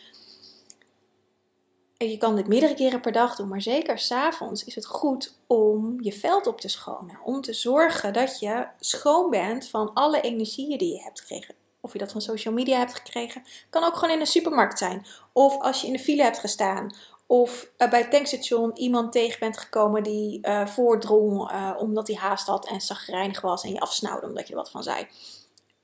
en 2.01 2.10
je 2.10 2.18
kan 2.18 2.36
dit 2.36 2.48
meerdere 2.48 2.74
keren 2.74 3.01
per 3.01 3.12
dag 3.12 3.36
doen, 3.36 3.48
maar 3.48 3.62
zeker 3.62 4.00
s'avonds 4.00 4.63
is 4.63 4.75
het 4.75 4.86
goed 4.86 5.34
om 5.48 5.98
je 6.00 6.13
veld 6.13 6.48
op 6.48 6.62
te 6.62 6.68
schonen. 6.68 7.20
Om 7.24 7.42
te 7.42 7.54
zorgen 7.54 8.13
dat 8.13 8.40
je 8.40 8.68
schoon 8.80 9.30
bent 9.30 9.68
van 9.68 9.94
alle 9.94 10.22
energieën 10.22 10.78
die 10.78 10.94
je 10.94 11.01
hebt 11.01 11.20
gekregen. 11.20 11.56
Of 11.80 11.94
je 11.94 12.00
dat 12.00 12.12
van 12.12 12.22
social 12.22 12.54
media 12.54 12.78
hebt 12.78 12.96
gekregen, 12.96 13.44
kan 13.70 13.84
ook 13.84 13.96
gewoon 13.96 14.13
in 14.13 14.20
de 14.20 14.25
supermarkt 14.25 14.78
zijn. 14.78 15.06
Of 15.34 15.60
als 15.60 15.82
je 15.82 15.88
in 15.88 15.94
de 15.94 16.00
file 16.00 16.24
hebt 16.24 16.40
gestaan. 16.40 16.96
Of 17.32 17.68
uh, 17.78 17.90
bij 17.90 18.00
het 18.00 18.12
tankstation 18.12 18.78
iemand 18.78 19.12
tegen 19.12 19.40
bent 19.40 19.58
gekomen 19.58 20.04
die 20.04 20.40
uh, 20.42 20.68
voordrong 20.68 21.52
uh, 21.52 21.76
omdat 21.78 22.08
hij 22.08 22.16
haast 22.16 22.48
had 22.48 22.68
en 22.68 22.82
zagrijnig 22.82 23.42
was 23.42 23.64
en 23.64 23.74
je 23.74 23.80
afsnauwde 23.80 24.28
omdat 24.28 24.48
je 24.48 24.54
er 24.54 24.60
wat 24.60 24.72
van 24.72 24.84
zei. 24.84 25.08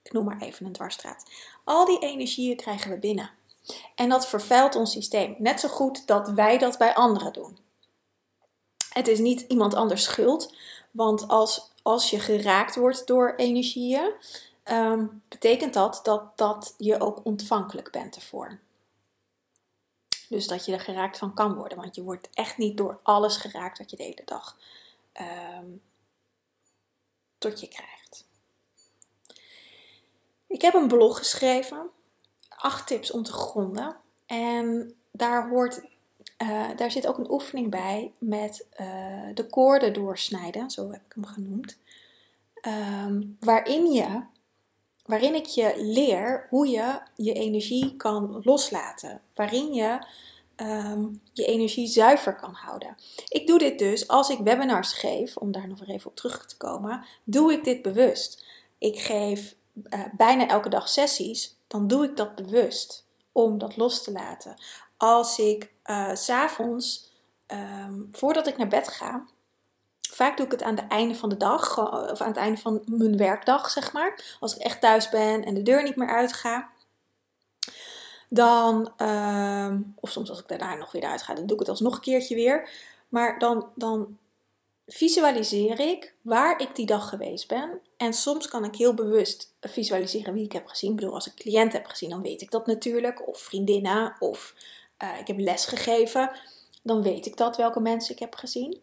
Ik 0.02 0.12
noem 0.12 0.24
maar 0.24 0.40
even 0.40 0.66
een 0.66 0.72
dwarsstraat. 0.72 1.30
Al 1.64 1.84
die 1.84 1.98
energieën 1.98 2.56
krijgen 2.56 2.90
we 2.90 2.98
binnen. 2.98 3.30
En 3.94 4.08
dat 4.08 4.28
vervuilt 4.28 4.74
ons 4.74 4.92
systeem. 4.92 5.34
Net 5.38 5.60
zo 5.60 5.68
goed 5.68 6.06
dat 6.06 6.28
wij 6.28 6.58
dat 6.58 6.78
bij 6.78 6.94
anderen 6.94 7.32
doen. 7.32 7.58
Het 8.88 9.08
is 9.08 9.18
niet 9.18 9.40
iemand 9.40 9.74
anders 9.74 10.02
schuld, 10.02 10.54
want 10.90 11.28
als, 11.28 11.70
als 11.82 12.10
je 12.10 12.20
geraakt 12.20 12.76
wordt 12.76 13.06
door 13.06 13.34
energieën, 13.36 14.12
um, 14.64 15.22
betekent 15.28 15.74
dat, 15.74 16.00
dat 16.02 16.38
dat 16.38 16.74
je 16.78 17.00
ook 17.00 17.20
ontvankelijk 17.22 17.90
bent 17.90 18.16
ervoor. 18.16 18.58
Dus 20.28 20.46
dat 20.46 20.64
je 20.64 20.72
er 20.72 20.80
geraakt 20.80 21.18
van 21.18 21.34
kan 21.34 21.54
worden. 21.54 21.78
Want 21.78 21.94
je 21.94 22.02
wordt 22.02 22.28
echt 22.32 22.56
niet 22.56 22.76
door 22.76 23.00
alles 23.02 23.36
geraakt 23.36 23.78
wat 23.78 23.90
je 23.90 23.96
de 23.96 24.02
hele 24.02 24.22
dag 24.24 24.56
um, 25.60 25.82
tot 27.38 27.60
je 27.60 27.68
krijgt. 27.68 28.26
Ik 30.46 30.62
heb 30.62 30.74
een 30.74 30.88
blog 30.88 31.18
geschreven. 31.18 31.90
Acht 32.48 32.86
tips 32.86 33.10
om 33.10 33.22
te 33.22 33.32
gronden. 33.32 33.96
En 34.26 34.94
daar, 35.10 35.48
hoort, 35.48 35.82
uh, 36.42 36.68
daar 36.76 36.90
zit 36.90 37.06
ook 37.06 37.18
een 37.18 37.30
oefening 37.30 37.70
bij 37.70 38.12
met 38.18 38.66
uh, 38.80 39.28
de 39.34 39.46
koorden 39.46 39.92
doorsnijden. 39.92 40.70
Zo 40.70 40.90
heb 40.90 41.02
ik 41.06 41.12
hem 41.14 41.26
genoemd. 41.26 41.76
Um, 42.62 43.36
waarin 43.40 43.92
je 43.92 44.22
waarin 45.08 45.34
ik 45.34 45.46
je 45.46 45.74
leer 45.76 46.46
hoe 46.50 46.68
je 46.68 47.00
je 47.14 47.32
energie 47.32 47.96
kan 47.96 48.40
loslaten. 48.44 49.20
Waarin 49.34 49.74
je 49.74 50.06
um, 50.56 51.20
je 51.32 51.44
energie 51.44 51.86
zuiver 51.86 52.34
kan 52.34 52.52
houden. 52.52 52.96
Ik 53.28 53.46
doe 53.46 53.58
dit 53.58 53.78
dus 53.78 54.08
als 54.08 54.28
ik 54.28 54.38
webinars 54.38 54.92
geef, 54.92 55.36
om 55.36 55.52
daar 55.52 55.68
nog 55.68 55.86
even 55.86 56.10
op 56.10 56.16
terug 56.16 56.46
te 56.46 56.56
komen, 56.56 57.04
doe 57.24 57.52
ik 57.52 57.64
dit 57.64 57.82
bewust. 57.82 58.44
Ik 58.78 58.98
geef 58.98 59.54
uh, 59.90 60.00
bijna 60.16 60.48
elke 60.48 60.68
dag 60.68 60.88
sessies, 60.88 61.56
dan 61.66 61.86
doe 61.86 62.04
ik 62.04 62.16
dat 62.16 62.34
bewust 62.34 63.06
om 63.32 63.58
dat 63.58 63.76
los 63.76 64.02
te 64.02 64.12
laten. 64.12 64.54
Als 64.96 65.38
ik 65.38 65.72
uh, 65.84 66.14
s'avonds, 66.14 67.10
um, 67.46 68.08
voordat 68.12 68.46
ik 68.46 68.56
naar 68.56 68.68
bed 68.68 68.88
ga, 68.88 69.26
Vaak 70.18 70.36
doe 70.36 70.46
ik 70.46 70.52
het 70.52 70.62
aan 70.62 70.76
het 70.76 70.88
einde 70.88 71.14
van 71.14 71.28
de 71.28 71.36
dag, 71.36 71.78
of 72.10 72.20
aan 72.20 72.28
het 72.28 72.36
einde 72.36 72.60
van 72.60 72.82
mijn 72.86 73.16
werkdag, 73.16 73.70
zeg 73.70 73.92
maar. 73.92 74.36
Als 74.40 74.56
ik 74.56 74.62
echt 74.62 74.80
thuis 74.80 75.08
ben 75.08 75.44
en 75.44 75.54
de 75.54 75.62
deur 75.62 75.82
niet 75.82 75.96
meer 75.96 76.08
uitga. 76.08 76.70
Dan, 78.28 78.92
ehm, 78.96 79.80
of 80.00 80.10
soms 80.10 80.30
als 80.30 80.38
ik 80.38 80.48
daarna 80.48 80.74
nog 80.74 80.92
weer 80.92 81.04
uitga, 81.04 81.34
dan 81.34 81.46
doe 81.46 81.54
ik 81.54 81.60
het 81.60 81.68
alsnog 81.68 81.94
een 81.94 82.00
keertje 82.00 82.34
weer. 82.34 82.70
Maar 83.08 83.38
dan, 83.38 83.68
dan 83.74 84.18
visualiseer 84.86 85.80
ik 85.80 86.14
waar 86.22 86.60
ik 86.60 86.76
die 86.76 86.86
dag 86.86 87.08
geweest 87.08 87.48
ben. 87.48 87.80
En 87.96 88.12
soms 88.12 88.48
kan 88.48 88.64
ik 88.64 88.74
heel 88.74 88.94
bewust 88.94 89.52
visualiseren 89.60 90.34
wie 90.34 90.44
ik 90.44 90.52
heb 90.52 90.66
gezien. 90.66 90.90
Ik 90.90 90.96
bedoel, 90.96 91.14
als 91.14 91.26
ik 91.26 91.34
cliënt 91.34 91.72
heb 91.72 91.86
gezien, 91.86 92.10
dan 92.10 92.22
weet 92.22 92.42
ik 92.42 92.50
dat 92.50 92.66
natuurlijk. 92.66 93.28
Of 93.28 93.38
vriendinnen, 93.38 94.16
of 94.18 94.54
uh, 95.02 95.18
ik 95.18 95.26
heb 95.26 95.38
les 95.38 95.66
gegeven. 95.66 96.30
Dan 96.82 97.02
weet 97.02 97.26
ik 97.26 97.36
dat, 97.36 97.56
welke 97.56 97.80
mensen 97.80 98.14
ik 98.14 98.20
heb 98.20 98.34
gezien. 98.34 98.80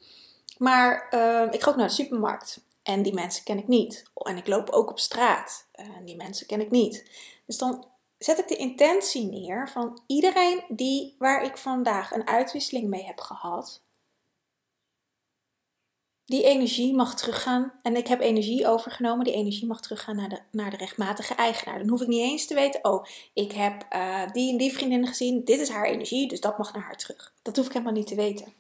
Maar 0.58 1.08
uh, 1.12 1.54
ik 1.54 1.64
ga 1.64 1.70
ook 1.70 1.76
naar 1.76 1.88
de 1.88 1.94
supermarkt. 1.94 2.64
En 2.84 3.02
die 3.02 3.14
mensen 3.14 3.44
ken 3.44 3.58
ik 3.58 3.68
niet. 3.68 4.04
En 4.14 4.38
ik 4.38 4.48
loop 4.48 4.70
ook 4.70 4.90
op 4.90 5.00
straat. 5.00 5.68
En 5.72 6.06
die 6.06 6.16
mensen 6.16 6.48
ken 6.48 6.62
ik 6.62 6.72
niet. 6.72 7.10
Dus 7.46 7.58
dan 7.58 7.88
zet 8.18 8.40
ik 8.40 8.48
de 8.48 8.56
intentie 8.56 9.26
neer 9.26 9.70
van 9.70 10.02
iedereen 10.08 10.64
die, 10.68 11.16
waar 11.20 11.44
ik 11.44 11.58
vandaag 11.58 12.12
een 12.12 12.28
uitwisseling 12.28 12.88
mee 12.88 13.04
heb 13.04 13.20
gehad. 13.20 13.84
Die 16.26 16.44
energie 16.44 16.96
mag 16.96 17.16
teruggaan. 17.16 17.74
En 17.82 17.96
ik 17.96 18.08
heb 18.08 18.20
energie 18.20 18.68
overgenomen. 18.68 19.26
Die 19.26 19.34
energie 19.34 19.68
mag 19.68 19.82
teruggaan 19.82 20.16
naar 20.16 20.30
de, 20.30 20.40
naar 20.52 20.70
de 20.70 20.78
rechtmatige 20.78 21.34
eigenaar. 21.34 21.80
Dan 21.80 21.90
hoef 21.90 22.02
ik 22.02 22.08
niet 22.08 22.22
eens 22.22 22.48
te 22.48 22.54
weten. 22.54 22.84
Oh, 22.84 23.06
ik 23.34 23.52
heb 23.52 23.86
uh, 23.96 24.32
die 24.32 24.52
en 24.52 24.58
die 24.58 24.74
vriendin 24.74 25.08
gezien. 25.08 25.44
Dit 25.44 25.60
is 25.60 25.70
haar 25.70 25.86
energie. 25.86 26.28
Dus 26.28 26.42
dat 26.42 26.58
mag 26.58 26.74
naar 26.74 26.84
haar 26.84 26.98
terug. 26.98 27.34
Dat 27.42 27.56
hoef 27.56 27.66
ik 27.66 27.72
helemaal 27.72 27.94
niet 27.94 28.08
te 28.08 28.16
weten. 28.16 28.54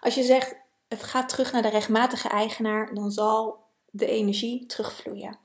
Als 0.00 0.14
je 0.14 0.22
zegt 0.22 0.56
het 1.00 1.02
gaat 1.02 1.28
terug 1.28 1.52
naar 1.52 1.62
de 1.62 1.68
rechtmatige 1.68 2.28
eigenaar, 2.28 2.94
dan 2.94 3.10
zal 3.10 3.64
de 3.90 4.06
energie 4.06 4.66
terugvloeien. 4.66 5.38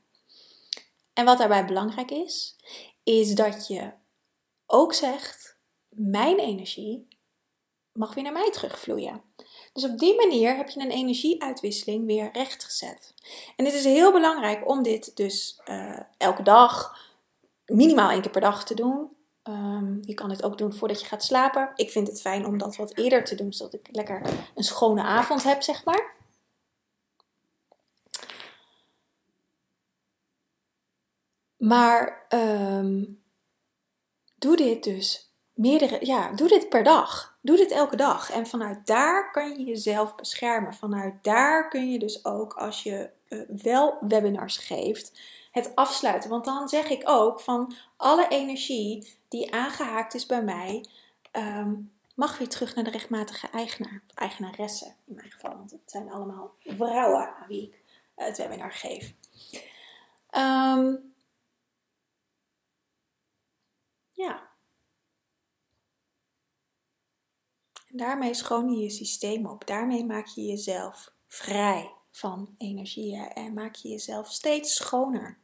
En 1.14 1.26
wat 1.26 1.38
daarbij 1.38 1.66
belangrijk 1.66 2.12
is, 2.12 2.56
is 3.04 3.36
dat 3.36 3.68
je 3.68 3.92
ook 4.66 4.94
zegt: 4.94 5.58
mijn 5.90 6.40
energie 6.40 7.08
mag 7.92 8.14
weer 8.14 8.24
naar 8.24 8.34
mij 8.34 8.52
terugvloeien. 8.52 9.22
Dus 9.74 9.84
op 9.84 9.98
die 9.98 10.16
manier 10.16 10.56
heb 10.56 10.70
je 10.70 10.80
een 10.80 10.92
energieuitwisseling 10.92 12.06
weer 12.06 12.30
rechtgezet. 12.32 13.14
En 13.56 13.66
het 13.66 13.74
is 13.74 13.84
heel 13.84 14.12
belangrijk 14.12 14.70
om 14.70 14.84
dit 14.84 15.16
dus 15.16 15.62
uh, 15.66 16.00
elke 16.18 16.44
dag, 16.44 17.00
minimaal 17.66 18.10
één 18.10 18.22
keer 18.22 18.32
per 18.32 18.42
dag 18.42 18.66
te 18.66 18.74
doen. 18.74 19.17
Um, 19.50 20.00
je 20.02 20.14
kan 20.14 20.30
dit 20.30 20.44
ook 20.44 20.58
doen 20.58 20.74
voordat 20.74 21.02
je 21.02 21.08
gaat 21.08 21.24
slapen. 21.24 21.72
Ik 21.76 21.92
vind 21.92 22.08
het 22.08 22.22
fijn 22.22 22.46
om 22.46 22.58
dat 22.58 22.76
wat 22.76 22.98
eerder 22.98 23.24
te 23.24 23.36
doen, 23.36 23.54
zodat 23.54 23.74
ik 23.74 23.88
lekker 23.92 24.22
een 24.56 24.64
schone 24.64 25.02
avond 25.02 25.44
heb, 25.44 25.62
zeg 25.62 25.86
maar. 25.86 26.16
Maar 31.58 32.26
um, 32.30 33.22
doe 34.36 34.56
dit 34.56 34.84
dus 34.84 35.32
meerdere, 35.54 36.06
ja, 36.06 36.32
doe 36.32 36.48
dit 36.48 36.70
per 36.70 36.84
dag. 36.84 37.38
Doe 37.42 37.58
dit 37.58 37.72
elke 37.72 37.96
dag. 37.96 38.32
En 38.32 38.48
vanuit 38.48 38.88
daar 38.88 39.32
kan 39.32 39.50
je 39.50 39.64
jezelf 39.64 40.16
beschermen. 40.16 40.74
Vanuit 40.74 41.24
daar 41.24 41.70
kun 41.70 41.92
je 41.92 42.00
dus 42.00 42.26
ook, 42.26 42.54
als 42.54 42.84
je 42.84 43.10
uh, 43.30 43.42
wel 43.64 43.98
webinars 44.02 44.58
geeft, 44.58 45.20
het 45.52 45.72
afsluiten. 45.76 46.30
Want 46.30 46.46
dan 46.46 46.70
zeg 46.70 46.90
ik 46.90 47.02
ook 47.06 47.40
van 47.40 47.74
alle 47.98 48.28
energie 48.28 49.17
die 49.28 49.54
aangehaakt 49.54 50.14
is 50.14 50.26
bij 50.26 50.44
mij, 50.44 50.86
um, 51.32 51.92
mag 52.16 52.38
weer 52.38 52.50
terug 52.50 52.76
naar 52.76 52.84
de 52.84 52.90
rechtmatige 52.90 53.48
eigenaar. 53.48 54.04
Of 54.08 54.16
eigenaresse 54.16 54.94
in 55.06 55.16
mijn 55.16 55.32
geval, 55.32 55.56
want 55.56 55.72
het 55.72 55.82
zijn 55.86 56.12
allemaal 56.12 56.56
vrouwen 56.60 57.36
aan 57.36 57.48
wie 57.48 57.62
ik 57.62 57.80
het 58.16 58.38
webinar 58.38 58.74
geef. 58.74 59.14
Um, 60.32 61.14
ja. 64.12 64.50
En 67.88 67.98
daarmee 67.98 68.34
schoon 68.34 68.72
je 68.72 68.84
je 68.84 68.90
systeem 68.90 69.46
op. 69.46 69.68
Daarmee 69.68 70.06
maak 70.06 70.26
je 70.26 70.46
jezelf 70.46 71.12
vrij 71.28 71.92
van 72.12 72.56
energieën 72.58 73.28
en 73.28 73.54
maak 73.54 73.76
je 73.76 73.90
jezelf 73.90 74.32
steeds 74.32 74.76
schoner. 74.76 75.38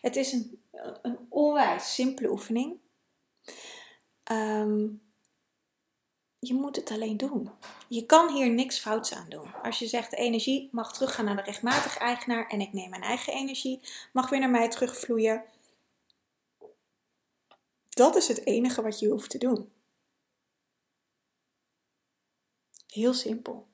Het 0.00 0.16
is 0.16 0.32
een, 0.32 0.62
een 1.02 1.26
onwijs 1.28 1.94
simpele 1.94 2.30
oefening. 2.30 2.78
Um, 4.32 5.02
je 6.38 6.54
moet 6.54 6.76
het 6.76 6.90
alleen 6.90 7.16
doen. 7.16 7.50
Je 7.88 8.06
kan 8.06 8.32
hier 8.32 8.50
niks 8.50 8.78
fouts 8.78 9.12
aan 9.12 9.28
doen. 9.28 9.54
Als 9.62 9.78
je 9.78 9.86
zegt 9.86 10.10
de 10.10 10.16
energie 10.16 10.68
mag 10.72 10.92
teruggaan 10.92 11.24
naar 11.24 11.36
de 11.36 11.42
rechtmatige 11.42 11.98
eigenaar 11.98 12.48
en 12.48 12.60
ik 12.60 12.72
neem 12.72 12.90
mijn 12.90 13.02
eigen 13.02 13.32
energie, 13.32 13.80
mag 14.12 14.30
weer 14.30 14.40
naar 14.40 14.50
mij 14.50 14.68
terugvloeien. 14.68 15.44
Dat 17.88 18.16
is 18.16 18.28
het 18.28 18.46
enige 18.46 18.82
wat 18.82 18.98
je 18.98 19.08
hoeft 19.08 19.30
te 19.30 19.38
doen. 19.38 19.72
Heel 22.86 23.14
simpel. 23.14 23.66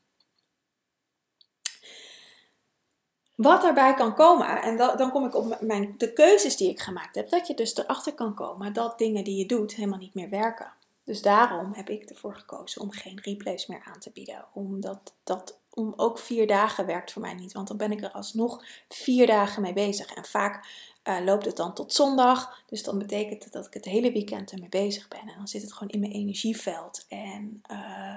Wat 3.43 3.63
daarbij 3.63 3.95
kan 3.95 4.15
komen, 4.15 4.63
en 4.63 4.77
dan 4.77 5.11
kom 5.11 5.25
ik 5.25 5.35
op 5.35 5.61
mijn, 5.61 5.95
de 5.97 6.13
keuzes 6.13 6.57
die 6.57 6.71
ik 6.71 6.81
gemaakt 6.81 7.15
heb, 7.15 7.31
dat 7.31 7.47
je 7.47 7.55
dus 7.55 7.77
erachter 7.77 8.15
kan 8.15 8.35
komen 8.35 8.73
dat 8.73 8.99
dingen 8.99 9.25
die 9.25 9.37
je 9.37 9.47
doet 9.47 9.75
helemaal 9.75 9.99
niet 9.99 10.15
meer 10.15 10.29
werken. 10.29 10.73
Dus 11.05 11.23
daarom 11.23 11.73
heb 11.73 11.89
ik 11.89 12.11
ervoor 12.11 12.35
gekozen 12.35 12.81
om 12.81 12.91
geen 12.91 13.21
replays 13.23 13.67
meer 13.67 13.83
aan 13.85 14.01
te 14.01 14.11
bieden. 14.11 14.45
Omdat 14.53 15.15
dat 15.25 15.59
om 15.71 15.93
ook 15.97 16.19
vier 16.19 16.47
dagen 16.47 16.87
werkt 16.87 17.13
voor 17.13 17.23
mij 17.23 17.35
niet. 17.35 17.53
Want 17.53 17.69
dan 17.69 17.77
ben 17.77 17.93
ik 17.93 18.03
er 18.03 18.11
alsnog 18.11 18.65
vier 18.89 19.27
dagen 19.27 19.63
mee 19.63 19.73
bezig. 19.73 20.15
En 20.15 20.25
vaak 20.25 20.67
uh, 21.05 21.25
loopt 21.25 21.47
het 21.47 21.57
dan 21.57 21.75
tot 21.75 21.93
zondag. 21.93 22.63
Dus 22.67 22.83
dan 22.83 22.99
betekent 22.99 23.45
het 23.45 23.53
dat 23.53 23.67
ik 23.67 23.75
het 23.75 23.85
hele 23.85 24.13
weekend 24.13 24.53
ermee 24.53 24.69
bezig 24.69 25.09
ben. 25.09 25.21
En 25.21 25.35
dan 25.37 25.49
zit 25.49 25.63
het 25.63 25.73
gewoon 25.73 25.93
in 25.93 26.01
mijn 26.01 26.13
energieveld. 26.13 27.05
En 27.09 27.63
uh, 27.71 28.17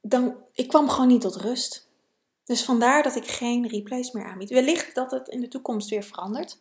dan, 0.00 0.36
ik 0.52 0.68
kwam 0.68 0.88
gewoon 0.88 1.08
niet 1.08 1.20
tot 1.20 1.36
rust. 1.36 1.87
Dus 2.48 2.64
vandaar 2.64 3.02
dat 3.02 3.16
ik 3.16 3.26
geen 3.26 3.68
replays 3.68 4.12
meer 4.12 4.26
aanbied. 4.26 4.50
Wellicht 4.50 4.94
dat 4.94 5.10
het 5.10 5.28
in 5.28 5.40
de 5.40 5.48
toekomst 5.48 5.90
weer 5.90 6.02
verandert. 6.02 6.58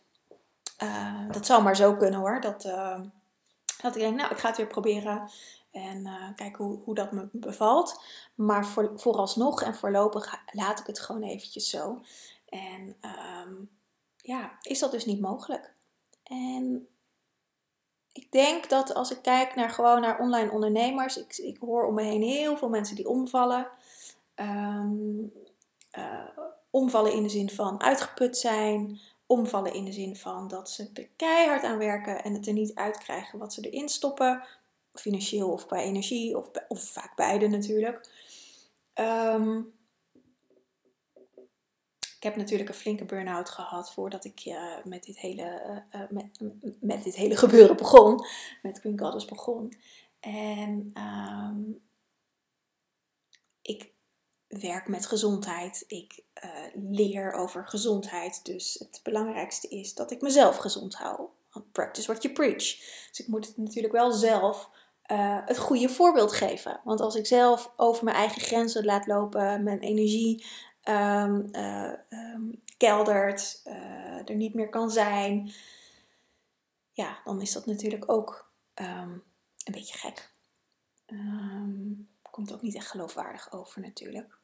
Uh, 0.84 1.32
dat 1.32 1.46
zou 1.46 1.64
maar 1.64 1.76
zo 1.76 1.96
kunnen 1.96 2.20
hoor. 2.20 2.42
Dat, 2.42 2.62
dat 3.82 3.96
ik 3.96 4.02
denk, 4.02 4.16
nou, 4.16 4.32
ik 4.32 4.38
ga 4.38 4.48
het 4.48 4.58
weer 4.58 4.68
proberen. 4.68 5.30
En 5.72 6.06
uh, 6.06 6.36
kijken 6.36 6.66
hoe, 6.66 6.80
hoe 6.84 6.96
dat 6.96 7.12
me 7.12 7.28
bevalt. 7.32 8.04
Maar 8.36 8.66
voor, 8.66 8.92
vooralsnog 8.96 9.62
en 9.62 9.76
voorlopig 9.76 10.44
laat 10.52 10.80
ik 10.80 10.88
het 10.88 11.00
gewoon 11.00 11.24
eventjes 11.24 11.70
zo. 11.70 12.02
En 12.50 12.96
um, 13.46 13.70
ja, 14.22 14.58
is 14.62 14.80
dat 14.80 14.92
dus 14.92 15.06
niet 15.06 15.22
mogelijk. 15.22 15.74
En 16.24 16.88
ik 18.12 18.32
denk 18.32 18.70
dat 18.70 18.94
als 18.94 19.12
ik 19.12 19.22
kijk 19.22 19.56
naar 19.56 19.70
gewoon 19.70 20.02
naar 20.02 20.20
online 20.20 20.52
ondernemers, 20.52 21.18
ik, 21.18 21.38
ik 21.38 21.58
hoor 21.58 21.86
om 21.86 21.94
me 21.94 22.04
heen 22.04 22.22
heel 22.22 22.58
veel 22.58 22.70
mensen 22.70 22.96
die 22.96 23.08
omvallen. 23.08 23.68
Um, 24.36 25.34
uh, 25.98 26.44
omvallen 26.70 27.14
in 27.14 27.24
de 27.24 27.30
zin 27.30 27.50
van 27.50 27.82
uitgeput 27.82 28.38
zijn, 28.38 29.00
omvallen 29.26 29.74
in 29.74 29.86
de 29.86 29.92
zin 29.92 30.16
van 30.16 30.48
dat 30.48 30.70
ze 30.70 30.90
er 30.94 31.08
keihard 31.16 31.64
aan 31.64 31.78
werken 31.78 32.24
en 32.24 32.34
het 32.34 32.48
er 32.48 32.54
niet 32.54 32.76
uitkrijgen 32.76 33.40
wat 33.40 33.54
ze 33.54 33.70
erin 33.70 33.90
stoppen, 33.90 34.48
financieel 34.94 35.52
of 35.52 35.68
bij 35.68 35.84
energie, 35.84 36.38
of, 36.38 36.52
of 36.68 36.84
vaak 36.84 37.16
beide 37.16 37.48
natuurlijk. 37.48 38.10
Um, 38.96 39.76
ik 42.18 42.24
heb 42.24 42.36
natuurlijk 42.36 42.70
een 42.70 42.76
flinke 42.76 43.06
burn-out 43.06 43.50
gehad 43.50 43.94
voordat 43.94 44.26
ik 44.26 44.46
uh, 44.46 44.84
met, 44.84 45.04
dit 45.04 45.20
hele, 45.20 45.84
uh, 45.92 46.02
met, 46.80 47.04
dit 47.04 47.16
hele 47.16 47.36
gebeuren 47.36 47.78
begon. 47.78 48.26
Met 48.62 48.80
Queen 48.80 49.00
Goddess 49.00 49.26
begon. 49.26 49.74
En 50.20 50.94
um, 50.98 51.82
ik 53.62 53.94
werk 54.48 54.88
met 54.88 55.06
gezondheid. 55.06 55.84
Ik 55.88 56.24
uh, 56.44 56.52
leer 56.90 57.34
over 57.34 57.68
gezondheid. 57.68 58.46
Dus 58.46 58.76
het 58.80 59.00
belangrijkste 59.04 59.68
is 59.68 59.94
dat 59.94 60.12
ik 60.12 60.22
mezelf 60.22 60.58
gezond 60.58 60.96
hou. 60.96 61.28
Practice 61.72 62.08
what 62.08 62.24
you 62.24 62.34
preach. 62.34 62.78
Dus 63.10 63.20
ik 63.20 63.28
moet 63.28 63.48
het 63.48 63.58
natuurlijk 63.58 63.94
wel 63.94 64.12
zelf 64.12 64.70
uh, 65.12 65.40
het 65.46 65.58
goede 65.58 65.90
voorbeeld 65.90 66.32
geven. 66.34 66.82
Want 66.84 67.02
als 67.02 67.16
ik 67.16 67.26
zelf 67.26 67.72
over 67.76 68.04
mijn 68.04 68.16
eigen 68.16 68.42
grenzen 68.42 68.86
laat 68.86 69.08
lopen, 69.08 69.64
mijn 69.64 69.80
energie 69.80 70.46
um, 70.84 71.50
uh, 71.52 71.94
um, 72.10 72.62
keldert, 72.78 73.62
er 74.26 74.36
niet 74.36 74.54
meer 74.54 74.70
kan 74.70 74.92
zijn, 74.92 75.52
ja, 76.92 77.18
dan 77.24 77.42
is 77.42 77.54
dat 77.54 77.66
natuurlijk 77.66 78.12
ook 78.12 78.52
um, 78.76 79.24
een 79.64 79.74
beetje 79.74 79.98
gek. 79.98 80.32
Komt 82.38 82.54
ook 82.54 82.62
niet 82.62 82.76
echt 82.76 82.88
geloofwaardig 82.88 83.52
over 83.52 83.82
natuurlijk. 83.82 84.38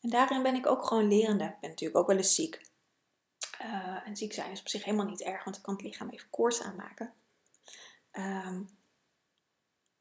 En 0.00 0.10
daarin 0.10 0.42
ben 0.42 0.54
ik 0.54 0.66
ook 0.66 0.86
gewoon 0.86 1.08
lerende. 1.08 1.44
Ik 1.44 1.60
ben 1.60 1.70
natuurlijk 1.70 1.98
ook 1.98 2.06
wel 2.06 2.16
eens 2.16 2.34
ziek. 2.34 2.68
Uh, 3.62 4.06
en 4.06 4.16
ziek 4.16 4.32
zijn 4.32 4.50
is 4.50 4.60
op 4.60 4.68
zich 4.68 4.84
helemaal 4.84 5.06
niet 5.06 5.22
erg, 5.22 5.44
want 5.44 5.56
dan 5.56 5.64
kan 5.64 5.74
het 5.74 5.82
lichaam 5.82 6.08
even 6.08 6.30
koorts 6.30 6.62
aanmaken. 6.62 7.12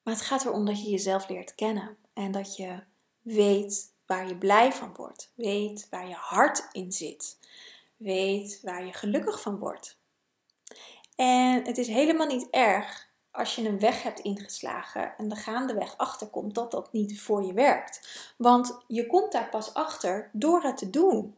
maar 0.03 0.13
het 0.13 0.21
gaat 0.21 0.45
erom 0.45 0.65
dat 0.65 0.83
je 0.83 0.89
jezelf 0.89 1.29
leert 1.29 1.55
kennen 1.55 1.97
en 2.13 2.31
dat 2.31 2.55
je 2.55 2.83
weet 3.21 3.93
waar 4.05 4.27
je 4.27 4.37
blij 4.37 4.73
van 4.73 4.93
wordt. 4.93 5.31
Weet 5.35 5.89
waar 5.89 6.07
je 6.07 6.15
hart 6.15 6.67
in 6.71 6.91
zit. 6.91 7.39
Weet 7.97 8.59
waar 8.61 8.85
je 8.85 8.93
gelukkig 8.93 9.41
van 9.41 9.57
wordt. 9.57 9.97
En 11.15 11.65
het 11.65 11.77
is 11.77 11.87
helemaal 11.87 12.27
niet 12.27 12.49
erg 12.49 13.08
als 13.39 13.55
je 13.55 13.67
een 13.67 13.79
weg 13.79 14.03
hebt 14.03 14.19
ingeslagen 14.19 15.17
en 15.17 15.31
er 15.31 15.37
gaandeweg 15.37 15.97
achterkomt 15.97 16.55
dat 16.55 16.71
dat 16.71 16.91
niet 16.91 17.21
voor 17.21 17.43
je 17.43 17.53
werkt. 17.53 18.31
Want 18.37 18.83
je 18.87 19.05
komt 19.05 19.31
daar 19.31 19.49
pas 19.49 19.73
achter 19.73 20.29
door 20.33 20.61
het 20.61 20.77
te 20.77 20.89
doen. 20.89 21.35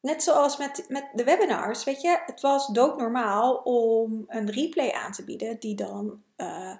Net 0.00 0.22
zoals 0.22 0.56
met, 0.56 0.84
met 0.88 1.08
de 1.14 1.24
webinars, 1.24 1.84
weet 1.84 2.00
je, 2.00 2.22
het 2.26 2.40
was 2.40 2.66
doodnormaal 2.66 3.54
om 3.54 4.24
een 4.28 4.50
replay 4.50 4.92
aan 4.92 5.12
te 5.12 5.24
bieden 5.24 5.60
die 5.60 5.74
dan 5.74 6.22
uh, 6.36 6.74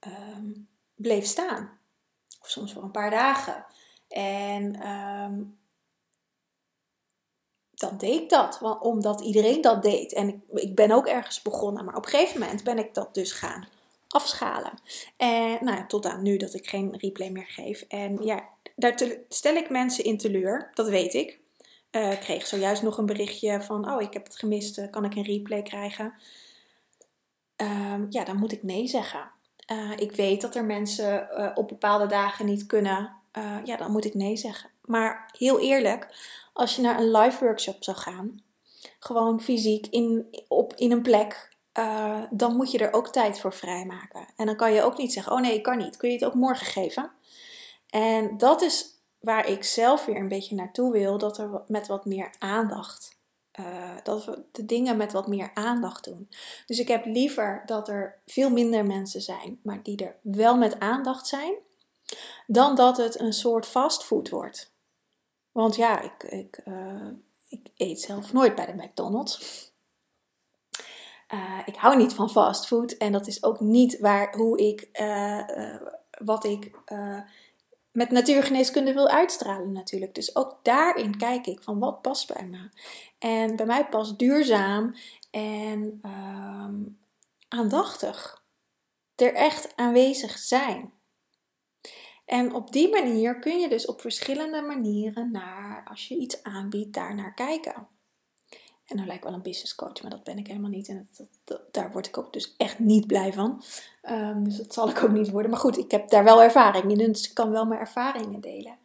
um, 0.00 0.68
bleef 0.94 1.24
staan. 1.24 1.78
Of 2.40 2.48
soms 2.48 2.72
voor 2.72 2.82
een 2.82 2.90
paar 2.90 3.10
dagen. 3.10 3.66
En 4.08 4.88
um, 4.88 5.58
dan 7.80 7.96
deed 7.98 8.20
ik 8.20 8.28
dat, 8.28 8.60
omdat 8.80 9.20
iedereen 9.20 9.60
dat 9.60 9.82
deed. 9.82 10.12
En 10.12 10.28
ik, 10.28 10.62
ik, 10.62 10.74
ben 10.74 10.90
ook 10.90 11.06
ergens 11.06 11.42
begonnen, 11.42 11.84
maar 11.84 11.96
op 11.96 12.04
een 12.04 12.10
gegeven 12.10 12.40
moment 12.40 12.64
ben 12.64 12.78
ik 12.78 12.94
dat 12.94 13.14
dus 13.14 13.32
gaan 13.32 13.68
afschalen. 14.08 14.72
En 15.16 15.58
nou 15.60 15.76
ja, 15.76 15.86
tot 15.86 16.06
aan 16.06 16.22
nu 16.22 16.36
dat 16.36 16.54
ik 16.54 16.68
geen 16.68 16.96
replay 16.96 17.30
meer 17.30 17.46
geef. 17.46 17.84
En 17.88 18.22
ja, 18.22 18.44
daar 18.76 18.94
stel 19.28 19.54
ik 19.54 19.70
mensen 19.70 20.04
in 20.04 20.18
teleur, 20.18 20.70
dat 20.74 20.88
weet 20.88 21.14
ik. 21.14 21.38
Uh, 21.90 22.18
kreeg 22.20 22.46
zojuist 22.46 22.82
nog 22.82 22.98
een 22.98 23.06
berichtje 23.06 23.62
van, 23.62 23.92
oh 23.92 24.02
ik 24.02 24.12
heb 24.12 24.24
het 24.24 24.38
gemist, 24.38 24.78
uh, 24.78 24.90
kan 24.90 25.04
ik 25.04 25.14
een 25.14 25.24
replay 25.24 25.62
krijgen? 25.62 26.14
Uh, 27.62 27.94
ja, 28.08 28.24
dan 28.24 28.36
moet 28.36 28.52
ik 28.52 28.62
nee 28.62 28.86
zeggen. 28.86 29.30
Uh, 29.72 29.92
ik 29.96 30.12
weet 30.12 30.40
dat 30.40 30.54
er 30.54 30.64
mensen 30.64 31.28
op 31.56 31.68
bepaalde 31.68 32.06
dagen 32.06 32.46
niet 32.46 32.66
kunnen 32.66 33.18
ja, 33.64 33.76
dan 33.76 33.90
moet 33.90 34.04
ik 34.04 34.14
nee 34.14 34.36
zeggen. 34.36 34.70
Maar 34.90 35.30
heel 35.38 35.60
eerlijk, 35.60 36.08
als 36.52 36.76
je 36.76 36.82
naar 36.82 36.98
een 36.98 37.10
live 37.10 37.44
workshop 37.44 37.84
zou 37.84 37.96
gaan, 37.96 38.42
gewoon 38.98 39.40
fysiek 39.40 39.86
in, 39.86 40.26
op, 40.48 40.74
in 40.74 40.92
een 40.92 41.02
plek, 41.02 41.56
uh, 41.78 42.22
dan 42.30 42.56
moet 42.56 42.70
je 42.70 42.78
er 42.78 42.92
ook 42.92 43.08
tijd 43.08 43.40
voor 43.40 43.52
vrijmaken. 43.52 44.26
En 44.36 44.46
dan 44.46 44.56
kan 44.56 44.72
je 44.72 44.82
ook 44.82 44.96
niet 44.96 45.12
zeggen: 45.12 45.32
Oh 45.32 45.40
nee, 45.40 45.54
ik 45.54 45.62
kan 45.62 45.78
niet. 45.78 45.96
Kun 45.96 46.08
je 46.08 46.14
het 46.14 46.24
ook 46.24 46.34
morgen 46.34 46.66
geven? 46.66 47.10
En 47.90 48.36
dat 48.38 48.62
is 48.62 48.86
waar 49.20 49.48
ik 49.48 49.64
zelf 49.64 50.04
weer 50.04 50.16
een 50.16 50.28
beetje 50.28 50.54
naartoe 50.54 50.92
wil: 50.92 51.18
dat 51.18 51.38
er 51.38 51.62
met 51.66 51.86
wat 51.86 52.04
meer 52.04 52.34
aandacht. 52.38 53.18
Uh, 53.60 53.96
dat 54.02 54.24
we 54.24 54.42
de 54.52 54.66
dingen 54.66 54.96
met 54.96 55.12
wat 55.12 55.26
meer 55.26 55.50
aandacht 55.54 56.04
doen. 56.04 56.28
Dus 56.66 56.78
ik 56.78 56.88
heb 56.88 57.04
liever 57.04 57.62
dat 57.66 57.88
er 57.88 58.20
veel 58.26 58.50
minder 58.50 58.86
mensen 58.86 59.20
zijn, 59.20 59.60
maar 59.62 59.82
die 59.82 60.04
er 60.04 60.16
wel 60.22 60.56
met 60.56 60.80
aandacht 60.80 61.26
zijn 61.26 61.54
dan 62.46 62.74
dat 62.74 62.96
het 62.96 63.20
een 63.20 63.32
soort 63.32 63.66
fastfood 63.66 64.28
wordt. 64.28 64.69
Want 65.60 65.76
ja, 65.76 66.00
ik, 66.00 66.22
ik, 66.22 66.60
uh, 66.64 67.08
ik 67.48 67.66
eet 67.76 68.00
zelf 68.00 68.32
nooit 68.32 68.54
bij 68.54 68.66
de 68.66 68.74
McDonald's. 68.74 69.68
Uh, 71.34 71.58
ik 71.66 71.76
hou 71.76 71.96
niet 71.96 72.12
van 72.12 72.30
fastfood 72.30 72.92
en 72.92 73.12
dat 73.12 73.26
is 73.26 73.42
ook 73.42 73.60
niet 73.60 73.98
waar, 73.98 74.36
hoe 74.36 74.58
ik, 74.58 74.88
uh, 75.00 75.76
wat 76.18 76.44
ik 76.44 76.70
met 77.92 78.10
natuurgeneeskunde 78.10 78.92
wil 78.92 79.08
uitstralen 79.08 79.72
natuurlijk. 79.72 80.14
Dus 80.14 80.36
ook 80.36 80.58
daarin 80.62 81.16
kijk 81.16 81.46
ik 81.46 81.62
van 81.62 81.78
wat 81.78 82.02
past 82.02 82.34
bij 82.34 82.46
me. 82.46 82.68
En 83.18 83.56
bij 83.56 83.66
mij 83.66 83.86
past 83.86 84.18
duurzaam 84.18 84.94
en 85.30 85.98
ehm, 86.02 86.74
aandachtig. 87.48 88.42
Er 89.14 89.34
echt 89.34 89.76
aanwezig 89.76 90.38
zijn. 90.38 90.92
En 92.30 92.54
op 92.54 92.72
die 92.72 92.90
manier 92.90 93.38
kun 93.38 93.58
je 93.58 93.68
dus 93.68 93.86
op 93.86 94.00
verschillende 94.00 94.62
manieren 94.62 95.30
naar, 95.30 95.84
als 95.88 96.08
je 96.08 96.16
iets 96.16 96.42
aanbiedt, 96.42 96.94
daar 96.94 97.14
naar 97.14 97.34
kijken. 97.34 97.86
En 98.86 98.96
dan 98.96 99.06
lijkt 99.06 99.24
wel 99.24 99.32
een 99.32 99.42
business 99.42 99.74
coach, 99.74 100.02
maar 100.02 100.10
dat 100.10 100.24
ben 100.24 100.38
ik 100.38 100.46
helemaal 100.46 100.70
niet. 100.70 100.88
En 100.88 101.08
daar 101.70 101.92
word 101.92 102.06
ik 102.06 102.18
ook 102.18 102.32
dus 102.32 102.54
echt 102.56 102.78
niet 102.78 103.06
blij 103.06 103.32
van. 103.32 103.62
Um, 104.10 104.44
dus 104.44 104.56
dat 104.56 104.74
zal 104.74 104.88
ik 104.88 105.02
ook 105.02 105.10
niet 105.10 105.30
worden. 105.30 105.50
Maar 105.50 105.60
goed, 105.60 105.78
ik 105.78 105.90
heb 105.90 106.08
daar 106.08 106.24
wel 106.24 106.42
ervaring 106.42 106.90
in, 106.90 107.12
dus 107.12 107.28
ik 107.28 107.34
kan 107.34 107.50
wel 107.50 107.64
mijn 107.66 107.80
ervaringen 107.80 108.40
delen. 108.40 108.78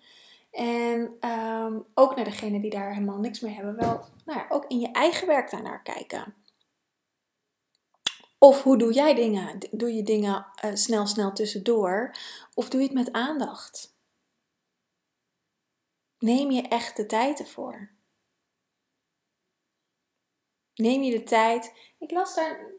En 0.51 1.29
um, 1.29 1.85
ook 1.93 2.15
naar 2.15 2.25
degenen 2.25 2.61
die 2.61 2.71
daar 2.71 2.93
helemaal 2.93 3.19
niks 3.19 3.39
mee 3.39 3.53
hebben, 3.53 3.75
wel 3.75 4.05
nou 4.25 4.39
ja, 4.39 4.45
ook 4.49 4.65
in 4.67 4.79
je 4.79 4.91
eigen 4.91 5.27
werk 5.27 5.51
daarnaar 5.51 5.81
kijken. 5.81 6.33
Of 8.45 8.63
hoe 8.63 8.77
doe 8.77 8.93
jij 8.93 9.13
dingen? 9.13 9.59
Doe 9.71 9.93
je 9.93 10.03
dingen 10.03 10.45
uh, 10.65 10.75
snel, 10.75 11.07
snel 11.07 11.33
tussendoor? 11.33 12.15
Of 12.53 12.69
doe 12.69 12.81
je 12.81 12.85
het 12.85 12.95
met 12.95 13.11
aandacht? 13.11 13.95
Neem 16.19 16.51
je 16.51 16.61
echt 16.61 16.97
de 16.97 17.05
tijd 17.05 17.39
ervoor. 17.39 17.89
Neem 20.75 21.01
je 21.01 21.11
de 21.11 21.23
tijd. 21.23 21.73
Ik 21.99 22.11
las 22.11 22.35
daar 22.35 22.71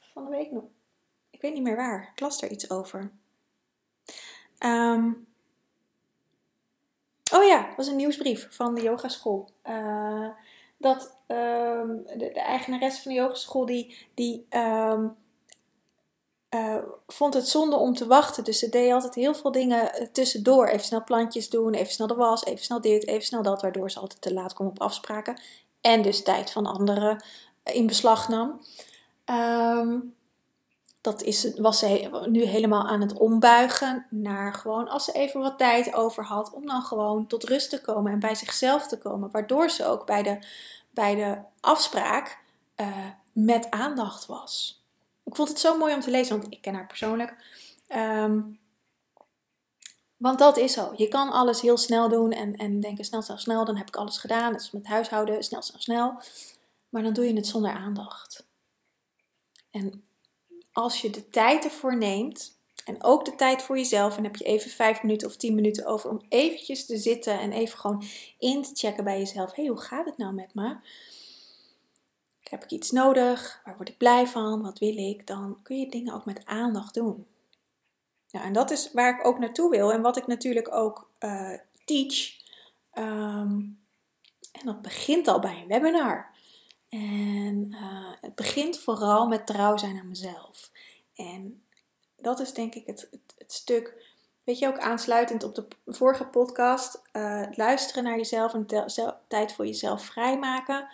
van 0.00 0.24
de 0.24 0.30
week 0.30 0.50
nog. 0.50 0.64
Ik 1.30 1.40
weet 1.40 1.54
niet 1.54 1.62
meer 1.62 1.76
waar. 1.76 2.10
Ik 2.12 2.20
las 2.20 2.40
daar 2.40 2.50
iets 2.50 2.70
over. 2.70 3.12
Um, 4.58 5.26
oh 7.32 7.44
ja, 7.44 7.66
dat 7.66 7.76
was 7.76 7.86
een 7.86 7.96
nieuwsbrief 7.96 8.46
van 8.50 8.74
de 8.74 8.82
yogaschool. 8.82 9.50
Uh, 9.66 10.28
dat 10.84 11.16
um, 11.28 12.02
de, 12.06 12.30
de, 12.32 12.40
eigenares 12.40 12.98
van 12.98 13.12
de 13.12 13.18
yogeschool 13.18 13.66
die, 13.66 13.96
die 14.14 14.46
um, 14.50 15.16
uh, 16.54 16.76
vond 17.06 17.34
het 17.34 17.48
zonde 17.48 17.76
om 17.76 17.94
te 17.94 18.06
wachten. 18.06 18.44
Dus 18.44 18.58
ze 18.58 18.68
deed 18.68 18.92
altijd 18.92 19.14
heel 19.14 19.34
veel 19.34 19.52
dingen 19.52 20.08
tussendoor. 20.12 20.66
Even 20.66 20.84
snel 20.84 21.04
plantjes 21.04 21.50
doen, 21.50 21.74
even 21.74 21.92
snel 21.92 22.06
de 22.06 22.14
was, 22.14 22.44
even 22.44 22.64
snel 22.64 22.80
dit, 22.80 23.06
even 23.06 23.24
snel 23.24 23.42
dat. 23.42 23.62
Waardoor 23.62 23.90
ze 23.90 24.00
altijd 24.00 24.20
te 24.20 24.32
laat 24.32 24.52
kwam 24.52 24.66
op 24.66 24.80
afspraken. 24.80 25.40
En 25.80 26.02
dus 26.02 26.22
tijd 26.22 26.50
van 26.50 26.66
anderen 26.66 27.24
in 27.64 27.86
beslag 27.86 28.28
nam. 28.28 28.60
Um, 29.30 30.14
dat 31.00 31.22
is, 31.22 31.54
was 31.56 31.78
ze 31.78 32.24
nu 32.28 32.44
helemaal 32.44 32.86
aan 32.86 33.00
het 33.00 33.18
ombuigen 33.18 34.06
naar 34.10 34.54
gewoon 34.54 34.88
als 34.88 35.04
ze 35.04 35.12
even 35.12 35.40
wat 35.40 35.58
tijd 35.58 35.94
over 35.94 36.24
had, 36.24 36.52
om 36.52 36.66
dan 36.66 36.82
gewoon 36.82 37.26
tot 37.26 37.44
rust 37.44 37.70
te 37.70 37.80
komen 37.80 38.12
en 38.12 38.18
bij 38.18 38.34
zichzelf 38.34 38.86
te 38.86 38.98
komen. 38.98 39.30
Waardoor 39.32 39.70
ze 39.70 39.86
ook 39.86 40.06
bij 40.06 40.22
de, 40.22 40.38
bij 40.94 41.14
de 41.14 41.38
afspraak 41.60 42.38
uh, 42.76 43.06
met 43.32 43.70
aandacht 43.70 44.26
was. 44.26 44.82
Ik 45.24 45.36
vond 45.36 45.48
het 45.48 45.58
zo 45.58 45.78
mooi 45.78 45.94
om 45.94 46.00
te 46.00 46.10
lezen, 46.10 46.40
want 46.40 46.52
ik 46.52 46.60
ken 46.60 46.74
haar 46.74 46.86
persoonlijk. 46.86 47.34
Um, 47.88 48.58
want 50.16 50.38
dat 50.38 50.56
is 50.56 50.72
zo. 50.72 50.92
Je 50.96 51.08
kan 51.08 51.30
alles 51.30 51.60
heel 51.60 51.76
snel 51.76 52.08
doen 52.08 52.32
en, 52.32 52.56
en 52.56 52.80
denken 52.80 53.04
snel, 53.04 53.22
snel, 53.22 53.38
snel. 53.38 53.64
Dan 53.64 53.76
heb 53.76 53.88
ik 53.88 53.96
alles 53.96 54.18
gedaan. 54.18 54.52
Dat 54.52 54.60
is 54.60 54.70
met 54.70 54.86
huishouden, 54.86 55.42
snel, 55.44 55.62
snel, 55.62 55.80
snel. 55.80 56.20
Maar 56.88 57.02
dan 57.02 57.12
doe 57.12 57.24
je 57.24 57.34
het 57.34 57.46
zonder 57.46 57.72
aandacht. 57.72 58.46
En 59.70 60.04
als 60.72 61.00
je 61.00 61.10
de 61.10 61.30
tijd 61.30 61.64
ervoor 61.64 61.96
neemt, 61.96 62.53
en 62.84 63.02
ook 63.02 63.24
de 63.24 63.34
tijd 63.34 63.62
voor 63.62 63.76
jezelf, 63.76 64.16
en 64.16 64.24
heb 64.24 64.36
je 64.36 64.44
even 64.44 64.70
vijf 64.70 65.02
minuten 65.02 65.28
of 65.28 65.36
tien 65.36 65.54
minuten 65.54 65.86
over 65.86 66.10
om 66.10 66.22
eventjes 66.28 66.86
te 66.86 66.96
zitten 66.96 67.40
en 67.40 67.52
even 67.52 67.78
gewoon 67.78 68.04
in 68.38 68.62
te 68.62 68.70
checken 68.74 69.04
bij 69.04 69.18
jezelf. 69.18 69.54
Hé, 69.54 69.62
hey, 69.62 69.70
hoe 69.70 69.80
gaat 69.80 70.06
het 70.06 70.16
nou 70.16 70.34
met 70.34 70.54
me? 70.54 70.76
Heb 72.42 72.64
ik 72.64 72.70
iets 72.70 72.90
nodig? 72.90 73.60
Waar 73.64 73.76
word 73.76 73.88
ik 73.88 73.96
blij 73.96 74.26
van? 74.26 74.62
Wat 74.62 74.78
wil 74.78 74.96
ik? 74.96 75.26
Dan 75.26 75.58
kun 75.62 75.78
je 75.78 75.90
dingen 75.90 76.14
ook 76.14 76.24
met 76.24 76.44
aandacht 76.44 76.94
doen. 76.94 77.26
Ja, 78.26 78.42
en 78.42 78.52
dat 78.52 78.70
is 78.70 78.92
waar 78.92 79.18
ik 79.18 79.26
ook 79.26 79.38
naartoe 79.38 79.70
wil 79.70 79.92
en 79.92 80.02
wat 80.02 80.16
ik 80.16 80.26
natuurlijk 80.26 80.74
ook 80.74 81.10
uh, 81.20 81.52
teach. 81.84 82.32
Ehm, 82.90 83.60
en 84.52 84.64
dat 84.64 84.82
begint 84.82 85.28
al 85.28 85.38
bij 85.38 85.60
een 85.60 85.68
webinar. 85.68 86.32
En 86.88 87.66
uh, 87.70 88.12
het 88.20 88.34
begint 88.34 88.78
vooral 88.78 89.26
met 89.26 89.46
trouw 89.46 89.76
zijn 89.76 89.98
aan 89.98 90.08
mezelf. 90.08 90.70
En 91.14 91.63
dat 92.24 92.40
is 92.40 92.52
denk 92.52 92.74
ik 92.74 92.86
het, 92.86 93.08
het, 93.38 93.52
stuk, 93.52 94.14
weet 94.44 94.58
je 94.58 94.66
ook 94.66 94.78
aansluitend 94.78 95.42
op 95.42 95.54
de 95.54 95.66
vorige 95.86 96.26
podcast, 96.26 97.02
uh, 97.12 97.46
luisteren 97.54 98.04
naar 98.04 98.16
jezelf 98.16 98.54
en 98.54 98.66
tijd 99.28 99.52
voor 99.52 99.66
jezelf 99.66 100.04
vrijmaken. 100.04 100.88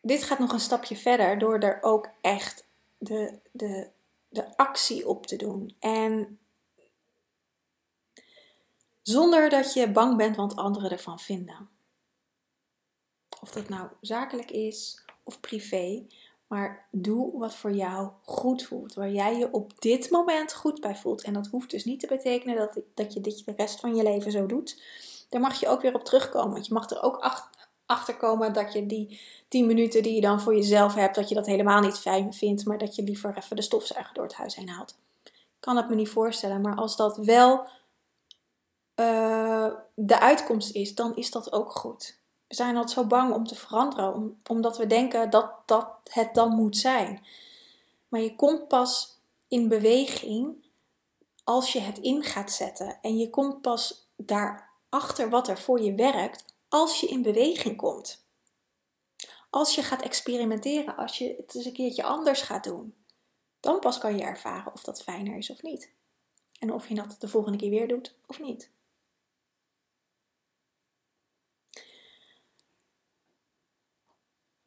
Dit 0.00 0.22
gaat 0.22 0.38
nog 0.38 0.52
een 0.52 0.60
stapje 0.60 0.96
verder 0.96 1.38
door 1.38 1.58
er 1.58 1.78
ook 1.82 2.08
echt 2.20 2.64
de, 2.98 3.38
de, 3.52 3.90
de 4.28 4.56
actie 4.56 5.08
op 5.08 5.26
te 5.26 5.36
doen. 5.36 5.76
En 5.78 6.38
zonder 9.02 9.48
dat 9.48 9.72
je 9.72 9.90
bang 9.90 10.16
bent 10.16 10.36
wat 10.36 10.56
anderen 10.56 10.90
ervan 10.90 11.18
vinden. 11.18 11.70
Of 13.40 13.50
dat 13.50 13.68
nou 13.68 13.90
zakelijk 14.00 14.50
is 14.50 15.04
of 15.22 15.40
privé. 15.40 16.06
Maar 16.52 16.86
doe 16.90 17.38
wat 17.38 17.54
voor 17.54 17.72
jou 17.72 18.08
goed 18.24 18.62
voelt. 18.62 18.94
Waar 18.94 19.10
jij 19.10 19.38
je 19.38 19.52
op 19.52 19.80
dit 19.80 20.10
moment 20.10 20.54
goed 20.54 20.80
bij 20.80 20.96
voelt. 20.96 21.22
En 21.22 21.32
dat 21.32 21.46
hoeft 21.46 21.70
dus 21.70 21.84
niet 21.84 22.00
te 22.00 22.06
betekenen 22.06 22.56
dat, 22.56 22.80
dat 22.94 23.12
je 23.12 23.20
dit 23.20 23.44
de 23.44 23.52
rest 23.56 23.80
van 23.80 23.94
je 23.94 24.02
leven 24.02 24.32
zo 24.32 24.46
doet. 24.46 24.82
Daar 25.28 25.40
mag 25.40 25.60
je 25.60 25.68
ook 25.68 25.82
weer 25.82 25.94
op 25.94 26.04
terugkomen. 26.04 26.52
Want 26.52 26.66
je 26.66 26.72
mag 26.72 26.90
er 26.90 27.02
ook 27.02 27.44
achter 27.86 28.16
komen 28.16 28.52
dat 28.52 28.72
je 28.72 28.86
die 28.86 29.20
10 29.48 29.66
minuten 29.66 30.02
die 30.02 30.14
je 30.14 30.20
dan 30.20 30.40
voor 30.40 30.54
jezelf 30.54 30.94
hebt, 30.94 31.14
dat 31.14 31.28
je 31.28 31.34
dat 31.34 31.46
helemaal 31.46 31.80
niet 31.80 31.98
fijn 31.98 32.32
vindt. 32.34 32.64
Maar 32.64 32.78
dat 32.78 32.94
je 32.94 33.02
liever 33.02 33.36
even 33.36 33.56
de 33.56 33.62
stofzuiger 33.62 34.14
door 34.14 34.24
het 34.24 34.34
huis 34.34 34.54
heen 34.54 34.68
haalt. 34.68 34.94
Ik 35.24 35.32
kan 35.60 35.76
het 35.76 35.88
me 35.88 35.94
niet 35.94 36.08
voorstellen. 36.08 36.60
Maar 36.60 36.76
als 36.76 36.96
dat 36.96 37.16
wel 37.16 37.68
uh, 38.96 39.70
de 39.94 40.20
uitkomst 40.20 40.74
is, 40.74 40.94
dan 40.94 41.16
is 41.16 41.30
dat 41.30 41.52
ook 41.52 41.72
goed. 41.72 42.20
We 42.52 42.58
zijn 42.58 42.76
altijd 42.76 42.94
zo 42.94 43.04
bang 43.04 43.34
om 43.34 43.46
te 43.46 43.54
veranderen, 43.54 44.40
omdat 44.48 44.76
we 44.76 44.86
denken 44.86 45.30
dat, 45.30 45.52
dat 45.66 45.88
het 46.04 46.34
dan 46.34 46.54
moet 46.54 46.76
zijn. 46.76 47.26
Maar 48.08 48.20
je 48.20 48.36
komt 48.36 48.68
pas 48.68 49.18
in 49.48 49.68
beweging 49.68 50.64
als 51.44 51.72
je 51.72 51.80
het 51.80 51.98
in 51.98 52.22
gaat 52.22 52.52
zetten. 52.52 52.98
En 53.02 53.18
je 53.18 53.30
komt 53.30 53.60
pas 53.60 54.08
daarachter 54.16 55.30
wat 55.30 55.48
er 55.48 55.58
voor 55.58 55.80
je 55.80 55.94
werkt 55.94 56.44
als 56.68 57.00
je 57.00 57.06
in 57.06 57.22
beweging 57.22 57.76
komt. 57.76 58.24
Als 59.50 59.74
je 59.74 59.82
gaat 59.82 60.02
experimenteren, 60.02 60.96
als 60.96 61.18
je 61.18 61.34
het 61.36 61.54
eens 61.54 61.64
een 61.64 61.72
keertje 61.72 62.02
anders 62.02 62.42
gaat 62.42 62.64
doen. 62.64 62.94
Dan 63.60 63.78
pas 63.78 63.98
kan 63.98 64.16
je 64.16 64.22
ervaren 64.22 64.72
of 64.72 64.82
dat 64.82 65.02
fijner 65.02 65.36
is 65.36 65.50
of 65.50 65.62
niet. 65.62 65.90
En 66.58 66.72
of 66.72 66.88
je 66.88 66.94
dat 66.94 67.16
de 67.18 67.28
volgende 67.28 67.58
keer 67.58 67.70
weer 67.70 67.88
doet 67.88 68.14
of 68.26 68.40
niet. 68.40 68.70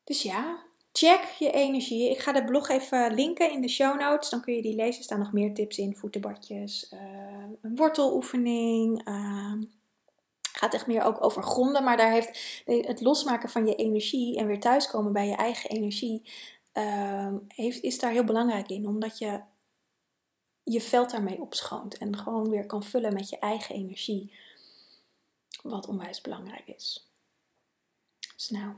Dus 0.06 0.22
ja, 0.22 0.64
check 0.92 1.24
je 1.40 1.52
energie. 1.52 2.10
Ik 2.10 2.20
ga 2.20 2.32
de 2.32 2.46
blog 2.46 2.70
even 2.70 3.14
linken 3.14 3.52
in 3.52 3.62
de 3.62 3.68
show 3.68 4.00
notes. 4.00 4.30
Dan 4.30 4.42
kun 4.42 4.54
je 4.54 4.62
die 4.62 4.76
lezen. 4.76 4.98
Er 4.98 5.04
staan 5.04 5.20
nog 5.20 5.34
meer 5.34 5.54
tips 5.54 5.78
in. 5.78 5.96
Voetenbadjes, 5.96 6.92
uh, 6.94 7.00
een 7.62 7.76
worteloefening. 7.76 9.08
Uh, 9.08 9.54
gaat 10.42 10.74
echt 10.74 10.88
meer 10.88 11.04
ook 11.04 11.24
over 11.24 11.44
gronden. 11.44 11.84
Maar 11.84 11.98
daar 11.98 12.12
heeft 12.12 12.62
het 12.66 13.02
losmaken 13.02 13.50
van 13.50 13.68
je 13.68 13.76
energie 13.76 14.38
en 14.38 14.48
weer 14.48 14.60
thuiskomen 14.60 15.14
bij 15.14 15.28
je 15.28 15.36
eigen 15.36 15.70
energie. 15.70 16.22
Uh, 16.74 17.34
heeft, 17.48 17.82
is 17.82 18.00
daar 18.00 18.12
heel 18.12 18.24
belangrijk 18.24 18.70
in. 18.70 18.88
Omdat 18.88 19.18
je 19.18 19.42
je 20.64 20.82
veld 20.82 21.12
daarmee 21.12 21.42
opschoont. 21.42 21.98
En 21.98 22.18
gewoon 22.18 22.50
weer 22.50 22.66
kan 22.66 22.84
vullen 22.84 23.14
met 23.14 23.30
je 23.30 23.40
eigen 23.40 23.76
energie. 23.76 24.34
Wat 25.64 25.88
onwijs 25.88 26.22
belangrijk 26.22 26.68
is. 26.68 27.10
Dus 28.36 28.50
nou, 28.50 28.74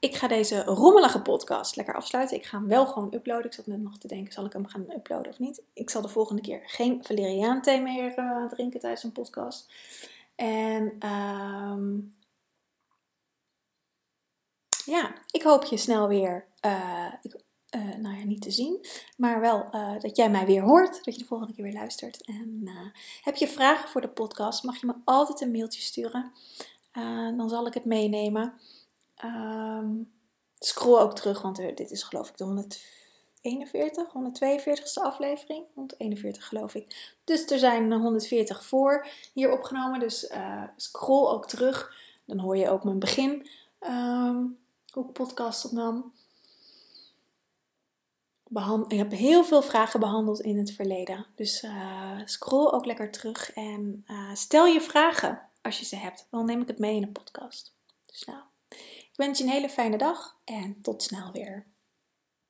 ik 0.00 0.16
ga 0.16 0.28
deze 0.28 0.64
rommelige 0.64 1.22
podcast 1.22 1.76
lekker 1.76 1.94
afsluiten. 1.94 2.36
Ik 2.36 2.44
ga 2.44 2.58
hem 2.58 2.68
wel 2.68 2.86
gewoon 2.86 3.14
uploaden. 3.14 3.46
Ik 3.46 3.52
zat 3.52 3.66
net 3.66 3.80
nog 3.80 3.98
te 3.98 4.08
denken, 4.08 4.32
zal 4.32 4.44
ik 4.44 4.52
hem 4.52 4.66
gaan 4.66 4.90
uploaden 4.90 5.32
of 5.32 5.38
niet? 5.38 5.62
Ik 5.72 5.90
zal 5.90 6.02
de 6.02 6.08
volgende 6.08 6.42
keer 6.42 6.62
geen 6.64 7.04
valeriaan 7.04 7.62
thee 7.62 7.80
meer 7.80 8.18
uh, 8.18 8.48
drinken 8.48 8.80
tijdens 8.80 9.02
een 9.02 9.12
podcast. 9.12 9.72
En 10.34 11.08
um, 11.08 12.16
ja, 14.84 15.14
ik 15.30 15.42
hoop 15.42 15.64
je 15.64 15.76
snel 15.76 16.08
weer, 16.08 16.46
ik, 17.22 17.34
uh, 17.76 17.94
nou 17.96 18.16
ja, 18.16 18.24
niet 18.24 18.42
te 18.42 18.50
zien, 18.50 18.86
maar 19.16 19.40
wel 19.40 19.70
dat 20.00 20.16
jij 20.16 20.30
mij 20.30 20.46
weer 20.46 20.62
hoort, 20.62 21.04
dat 21.04 21.14
je 21.14 21.20
de 21.20 21.26
volgende 21.26 21.54
keer 21.54 21.64
weer 21.64 21.72
luistert. 21.72 22.24
En 22.24 22.70
heb 23.22 23.36
je 23.36 23.48
vragen 23.48 23.88
voor 23.88 24.00
de 24.00 24.08
podcast, 24.08 24.62
mag 24.62 24.80
je 24.80 24.86
me 24.86 24.94
altijd 25.04 25.40
een 25.40 25.50
mailtje 25.50 25.80
sturen. 25.80 26.32
dan 27.36 27.48
zal 27.48 27.66
ik 27.66 27.74
het 27.74 27.84
meenemen. 27.84 28.60
Um, 29.24 30.12
scroll 30.58 31.00
ook 31.00 31.14
terug, 31.14 31.42
want 31.42 31.56
dit 31.56 31.90
is 31.90 32.02
geloof 32.02 32.28
ik 32.28 32.36
de 32.36 32.44
141, 32.44 34.06
142ste 34.06 35.02
aflevering. 35.02 35.64
141 35.74 36.46
geloof 36.46 36.74
ik. 36.74 37.16
Dus 37.24 37.50
er 37.50 37.58
zijn 37.58 37.92
140 37.92 38.64
voor 38.64 39.06
hier 39.32 39.52
opgenomen. 39.52 40.00
Dus 40.00 40.30
uh, 40.30 40.62
scroll 40.76 41.28
ook 41.28 41.46
terug. 41.46 41.92
Dan 42.24 42.38
hoor 42.38 42.56
je 42.56 42.70
ook 42.70 42.84
mijn 42.84 42.98
begin. 42.98 43.48
Um, 43.80 44.58
hoe 44.90 45.04
ik 45.06 45.12
podcast 45.12 45.64
opnam. 45.64 46.12
Ik 48.88 48.98
heb 48.98 49.10
heel 49.10 49.44
veel 49.44 49.62
vragen 49.62 50.00
behandeld 50.00 50.40
in 50.40 50.58
het 50.58 50.72
verleden. 50.72 51.26
Dus 51.34 51.62
uh, 51.62 52.20
scroll 52.24 52.72
ook 52.72 52.84
lekker 52.84 53.10
terug 53.10 53.52
en 53.52 54.04
stel 54.34 54.66
je 54.66 54.80
vragen 54.80 55.40
als 55.62 55.78
je 55.78 55.84
ze 55.84 55.96
hebt. 55.96 56.26
Dan 56.30 56.44
neem 56.44 56.60
ik 56.60 56.68
het 56.68 56.78
mee 56.78 56.96
in 56.96 57.02
een 57.02 57.12
podcast. 57.12 57.72
Dus 58.06 58.24
nou. 58.24 58.47
Wens 59.18 59.38
je 59.38 59.44
een 59.44 59.50
hele 59.50 59.68
fijne 59.68 59.98
dag 59.98 60.40
en 60.44 60.80
tot 60.82 61.02
snel 61.02 61.32
weer. 61.32 61.66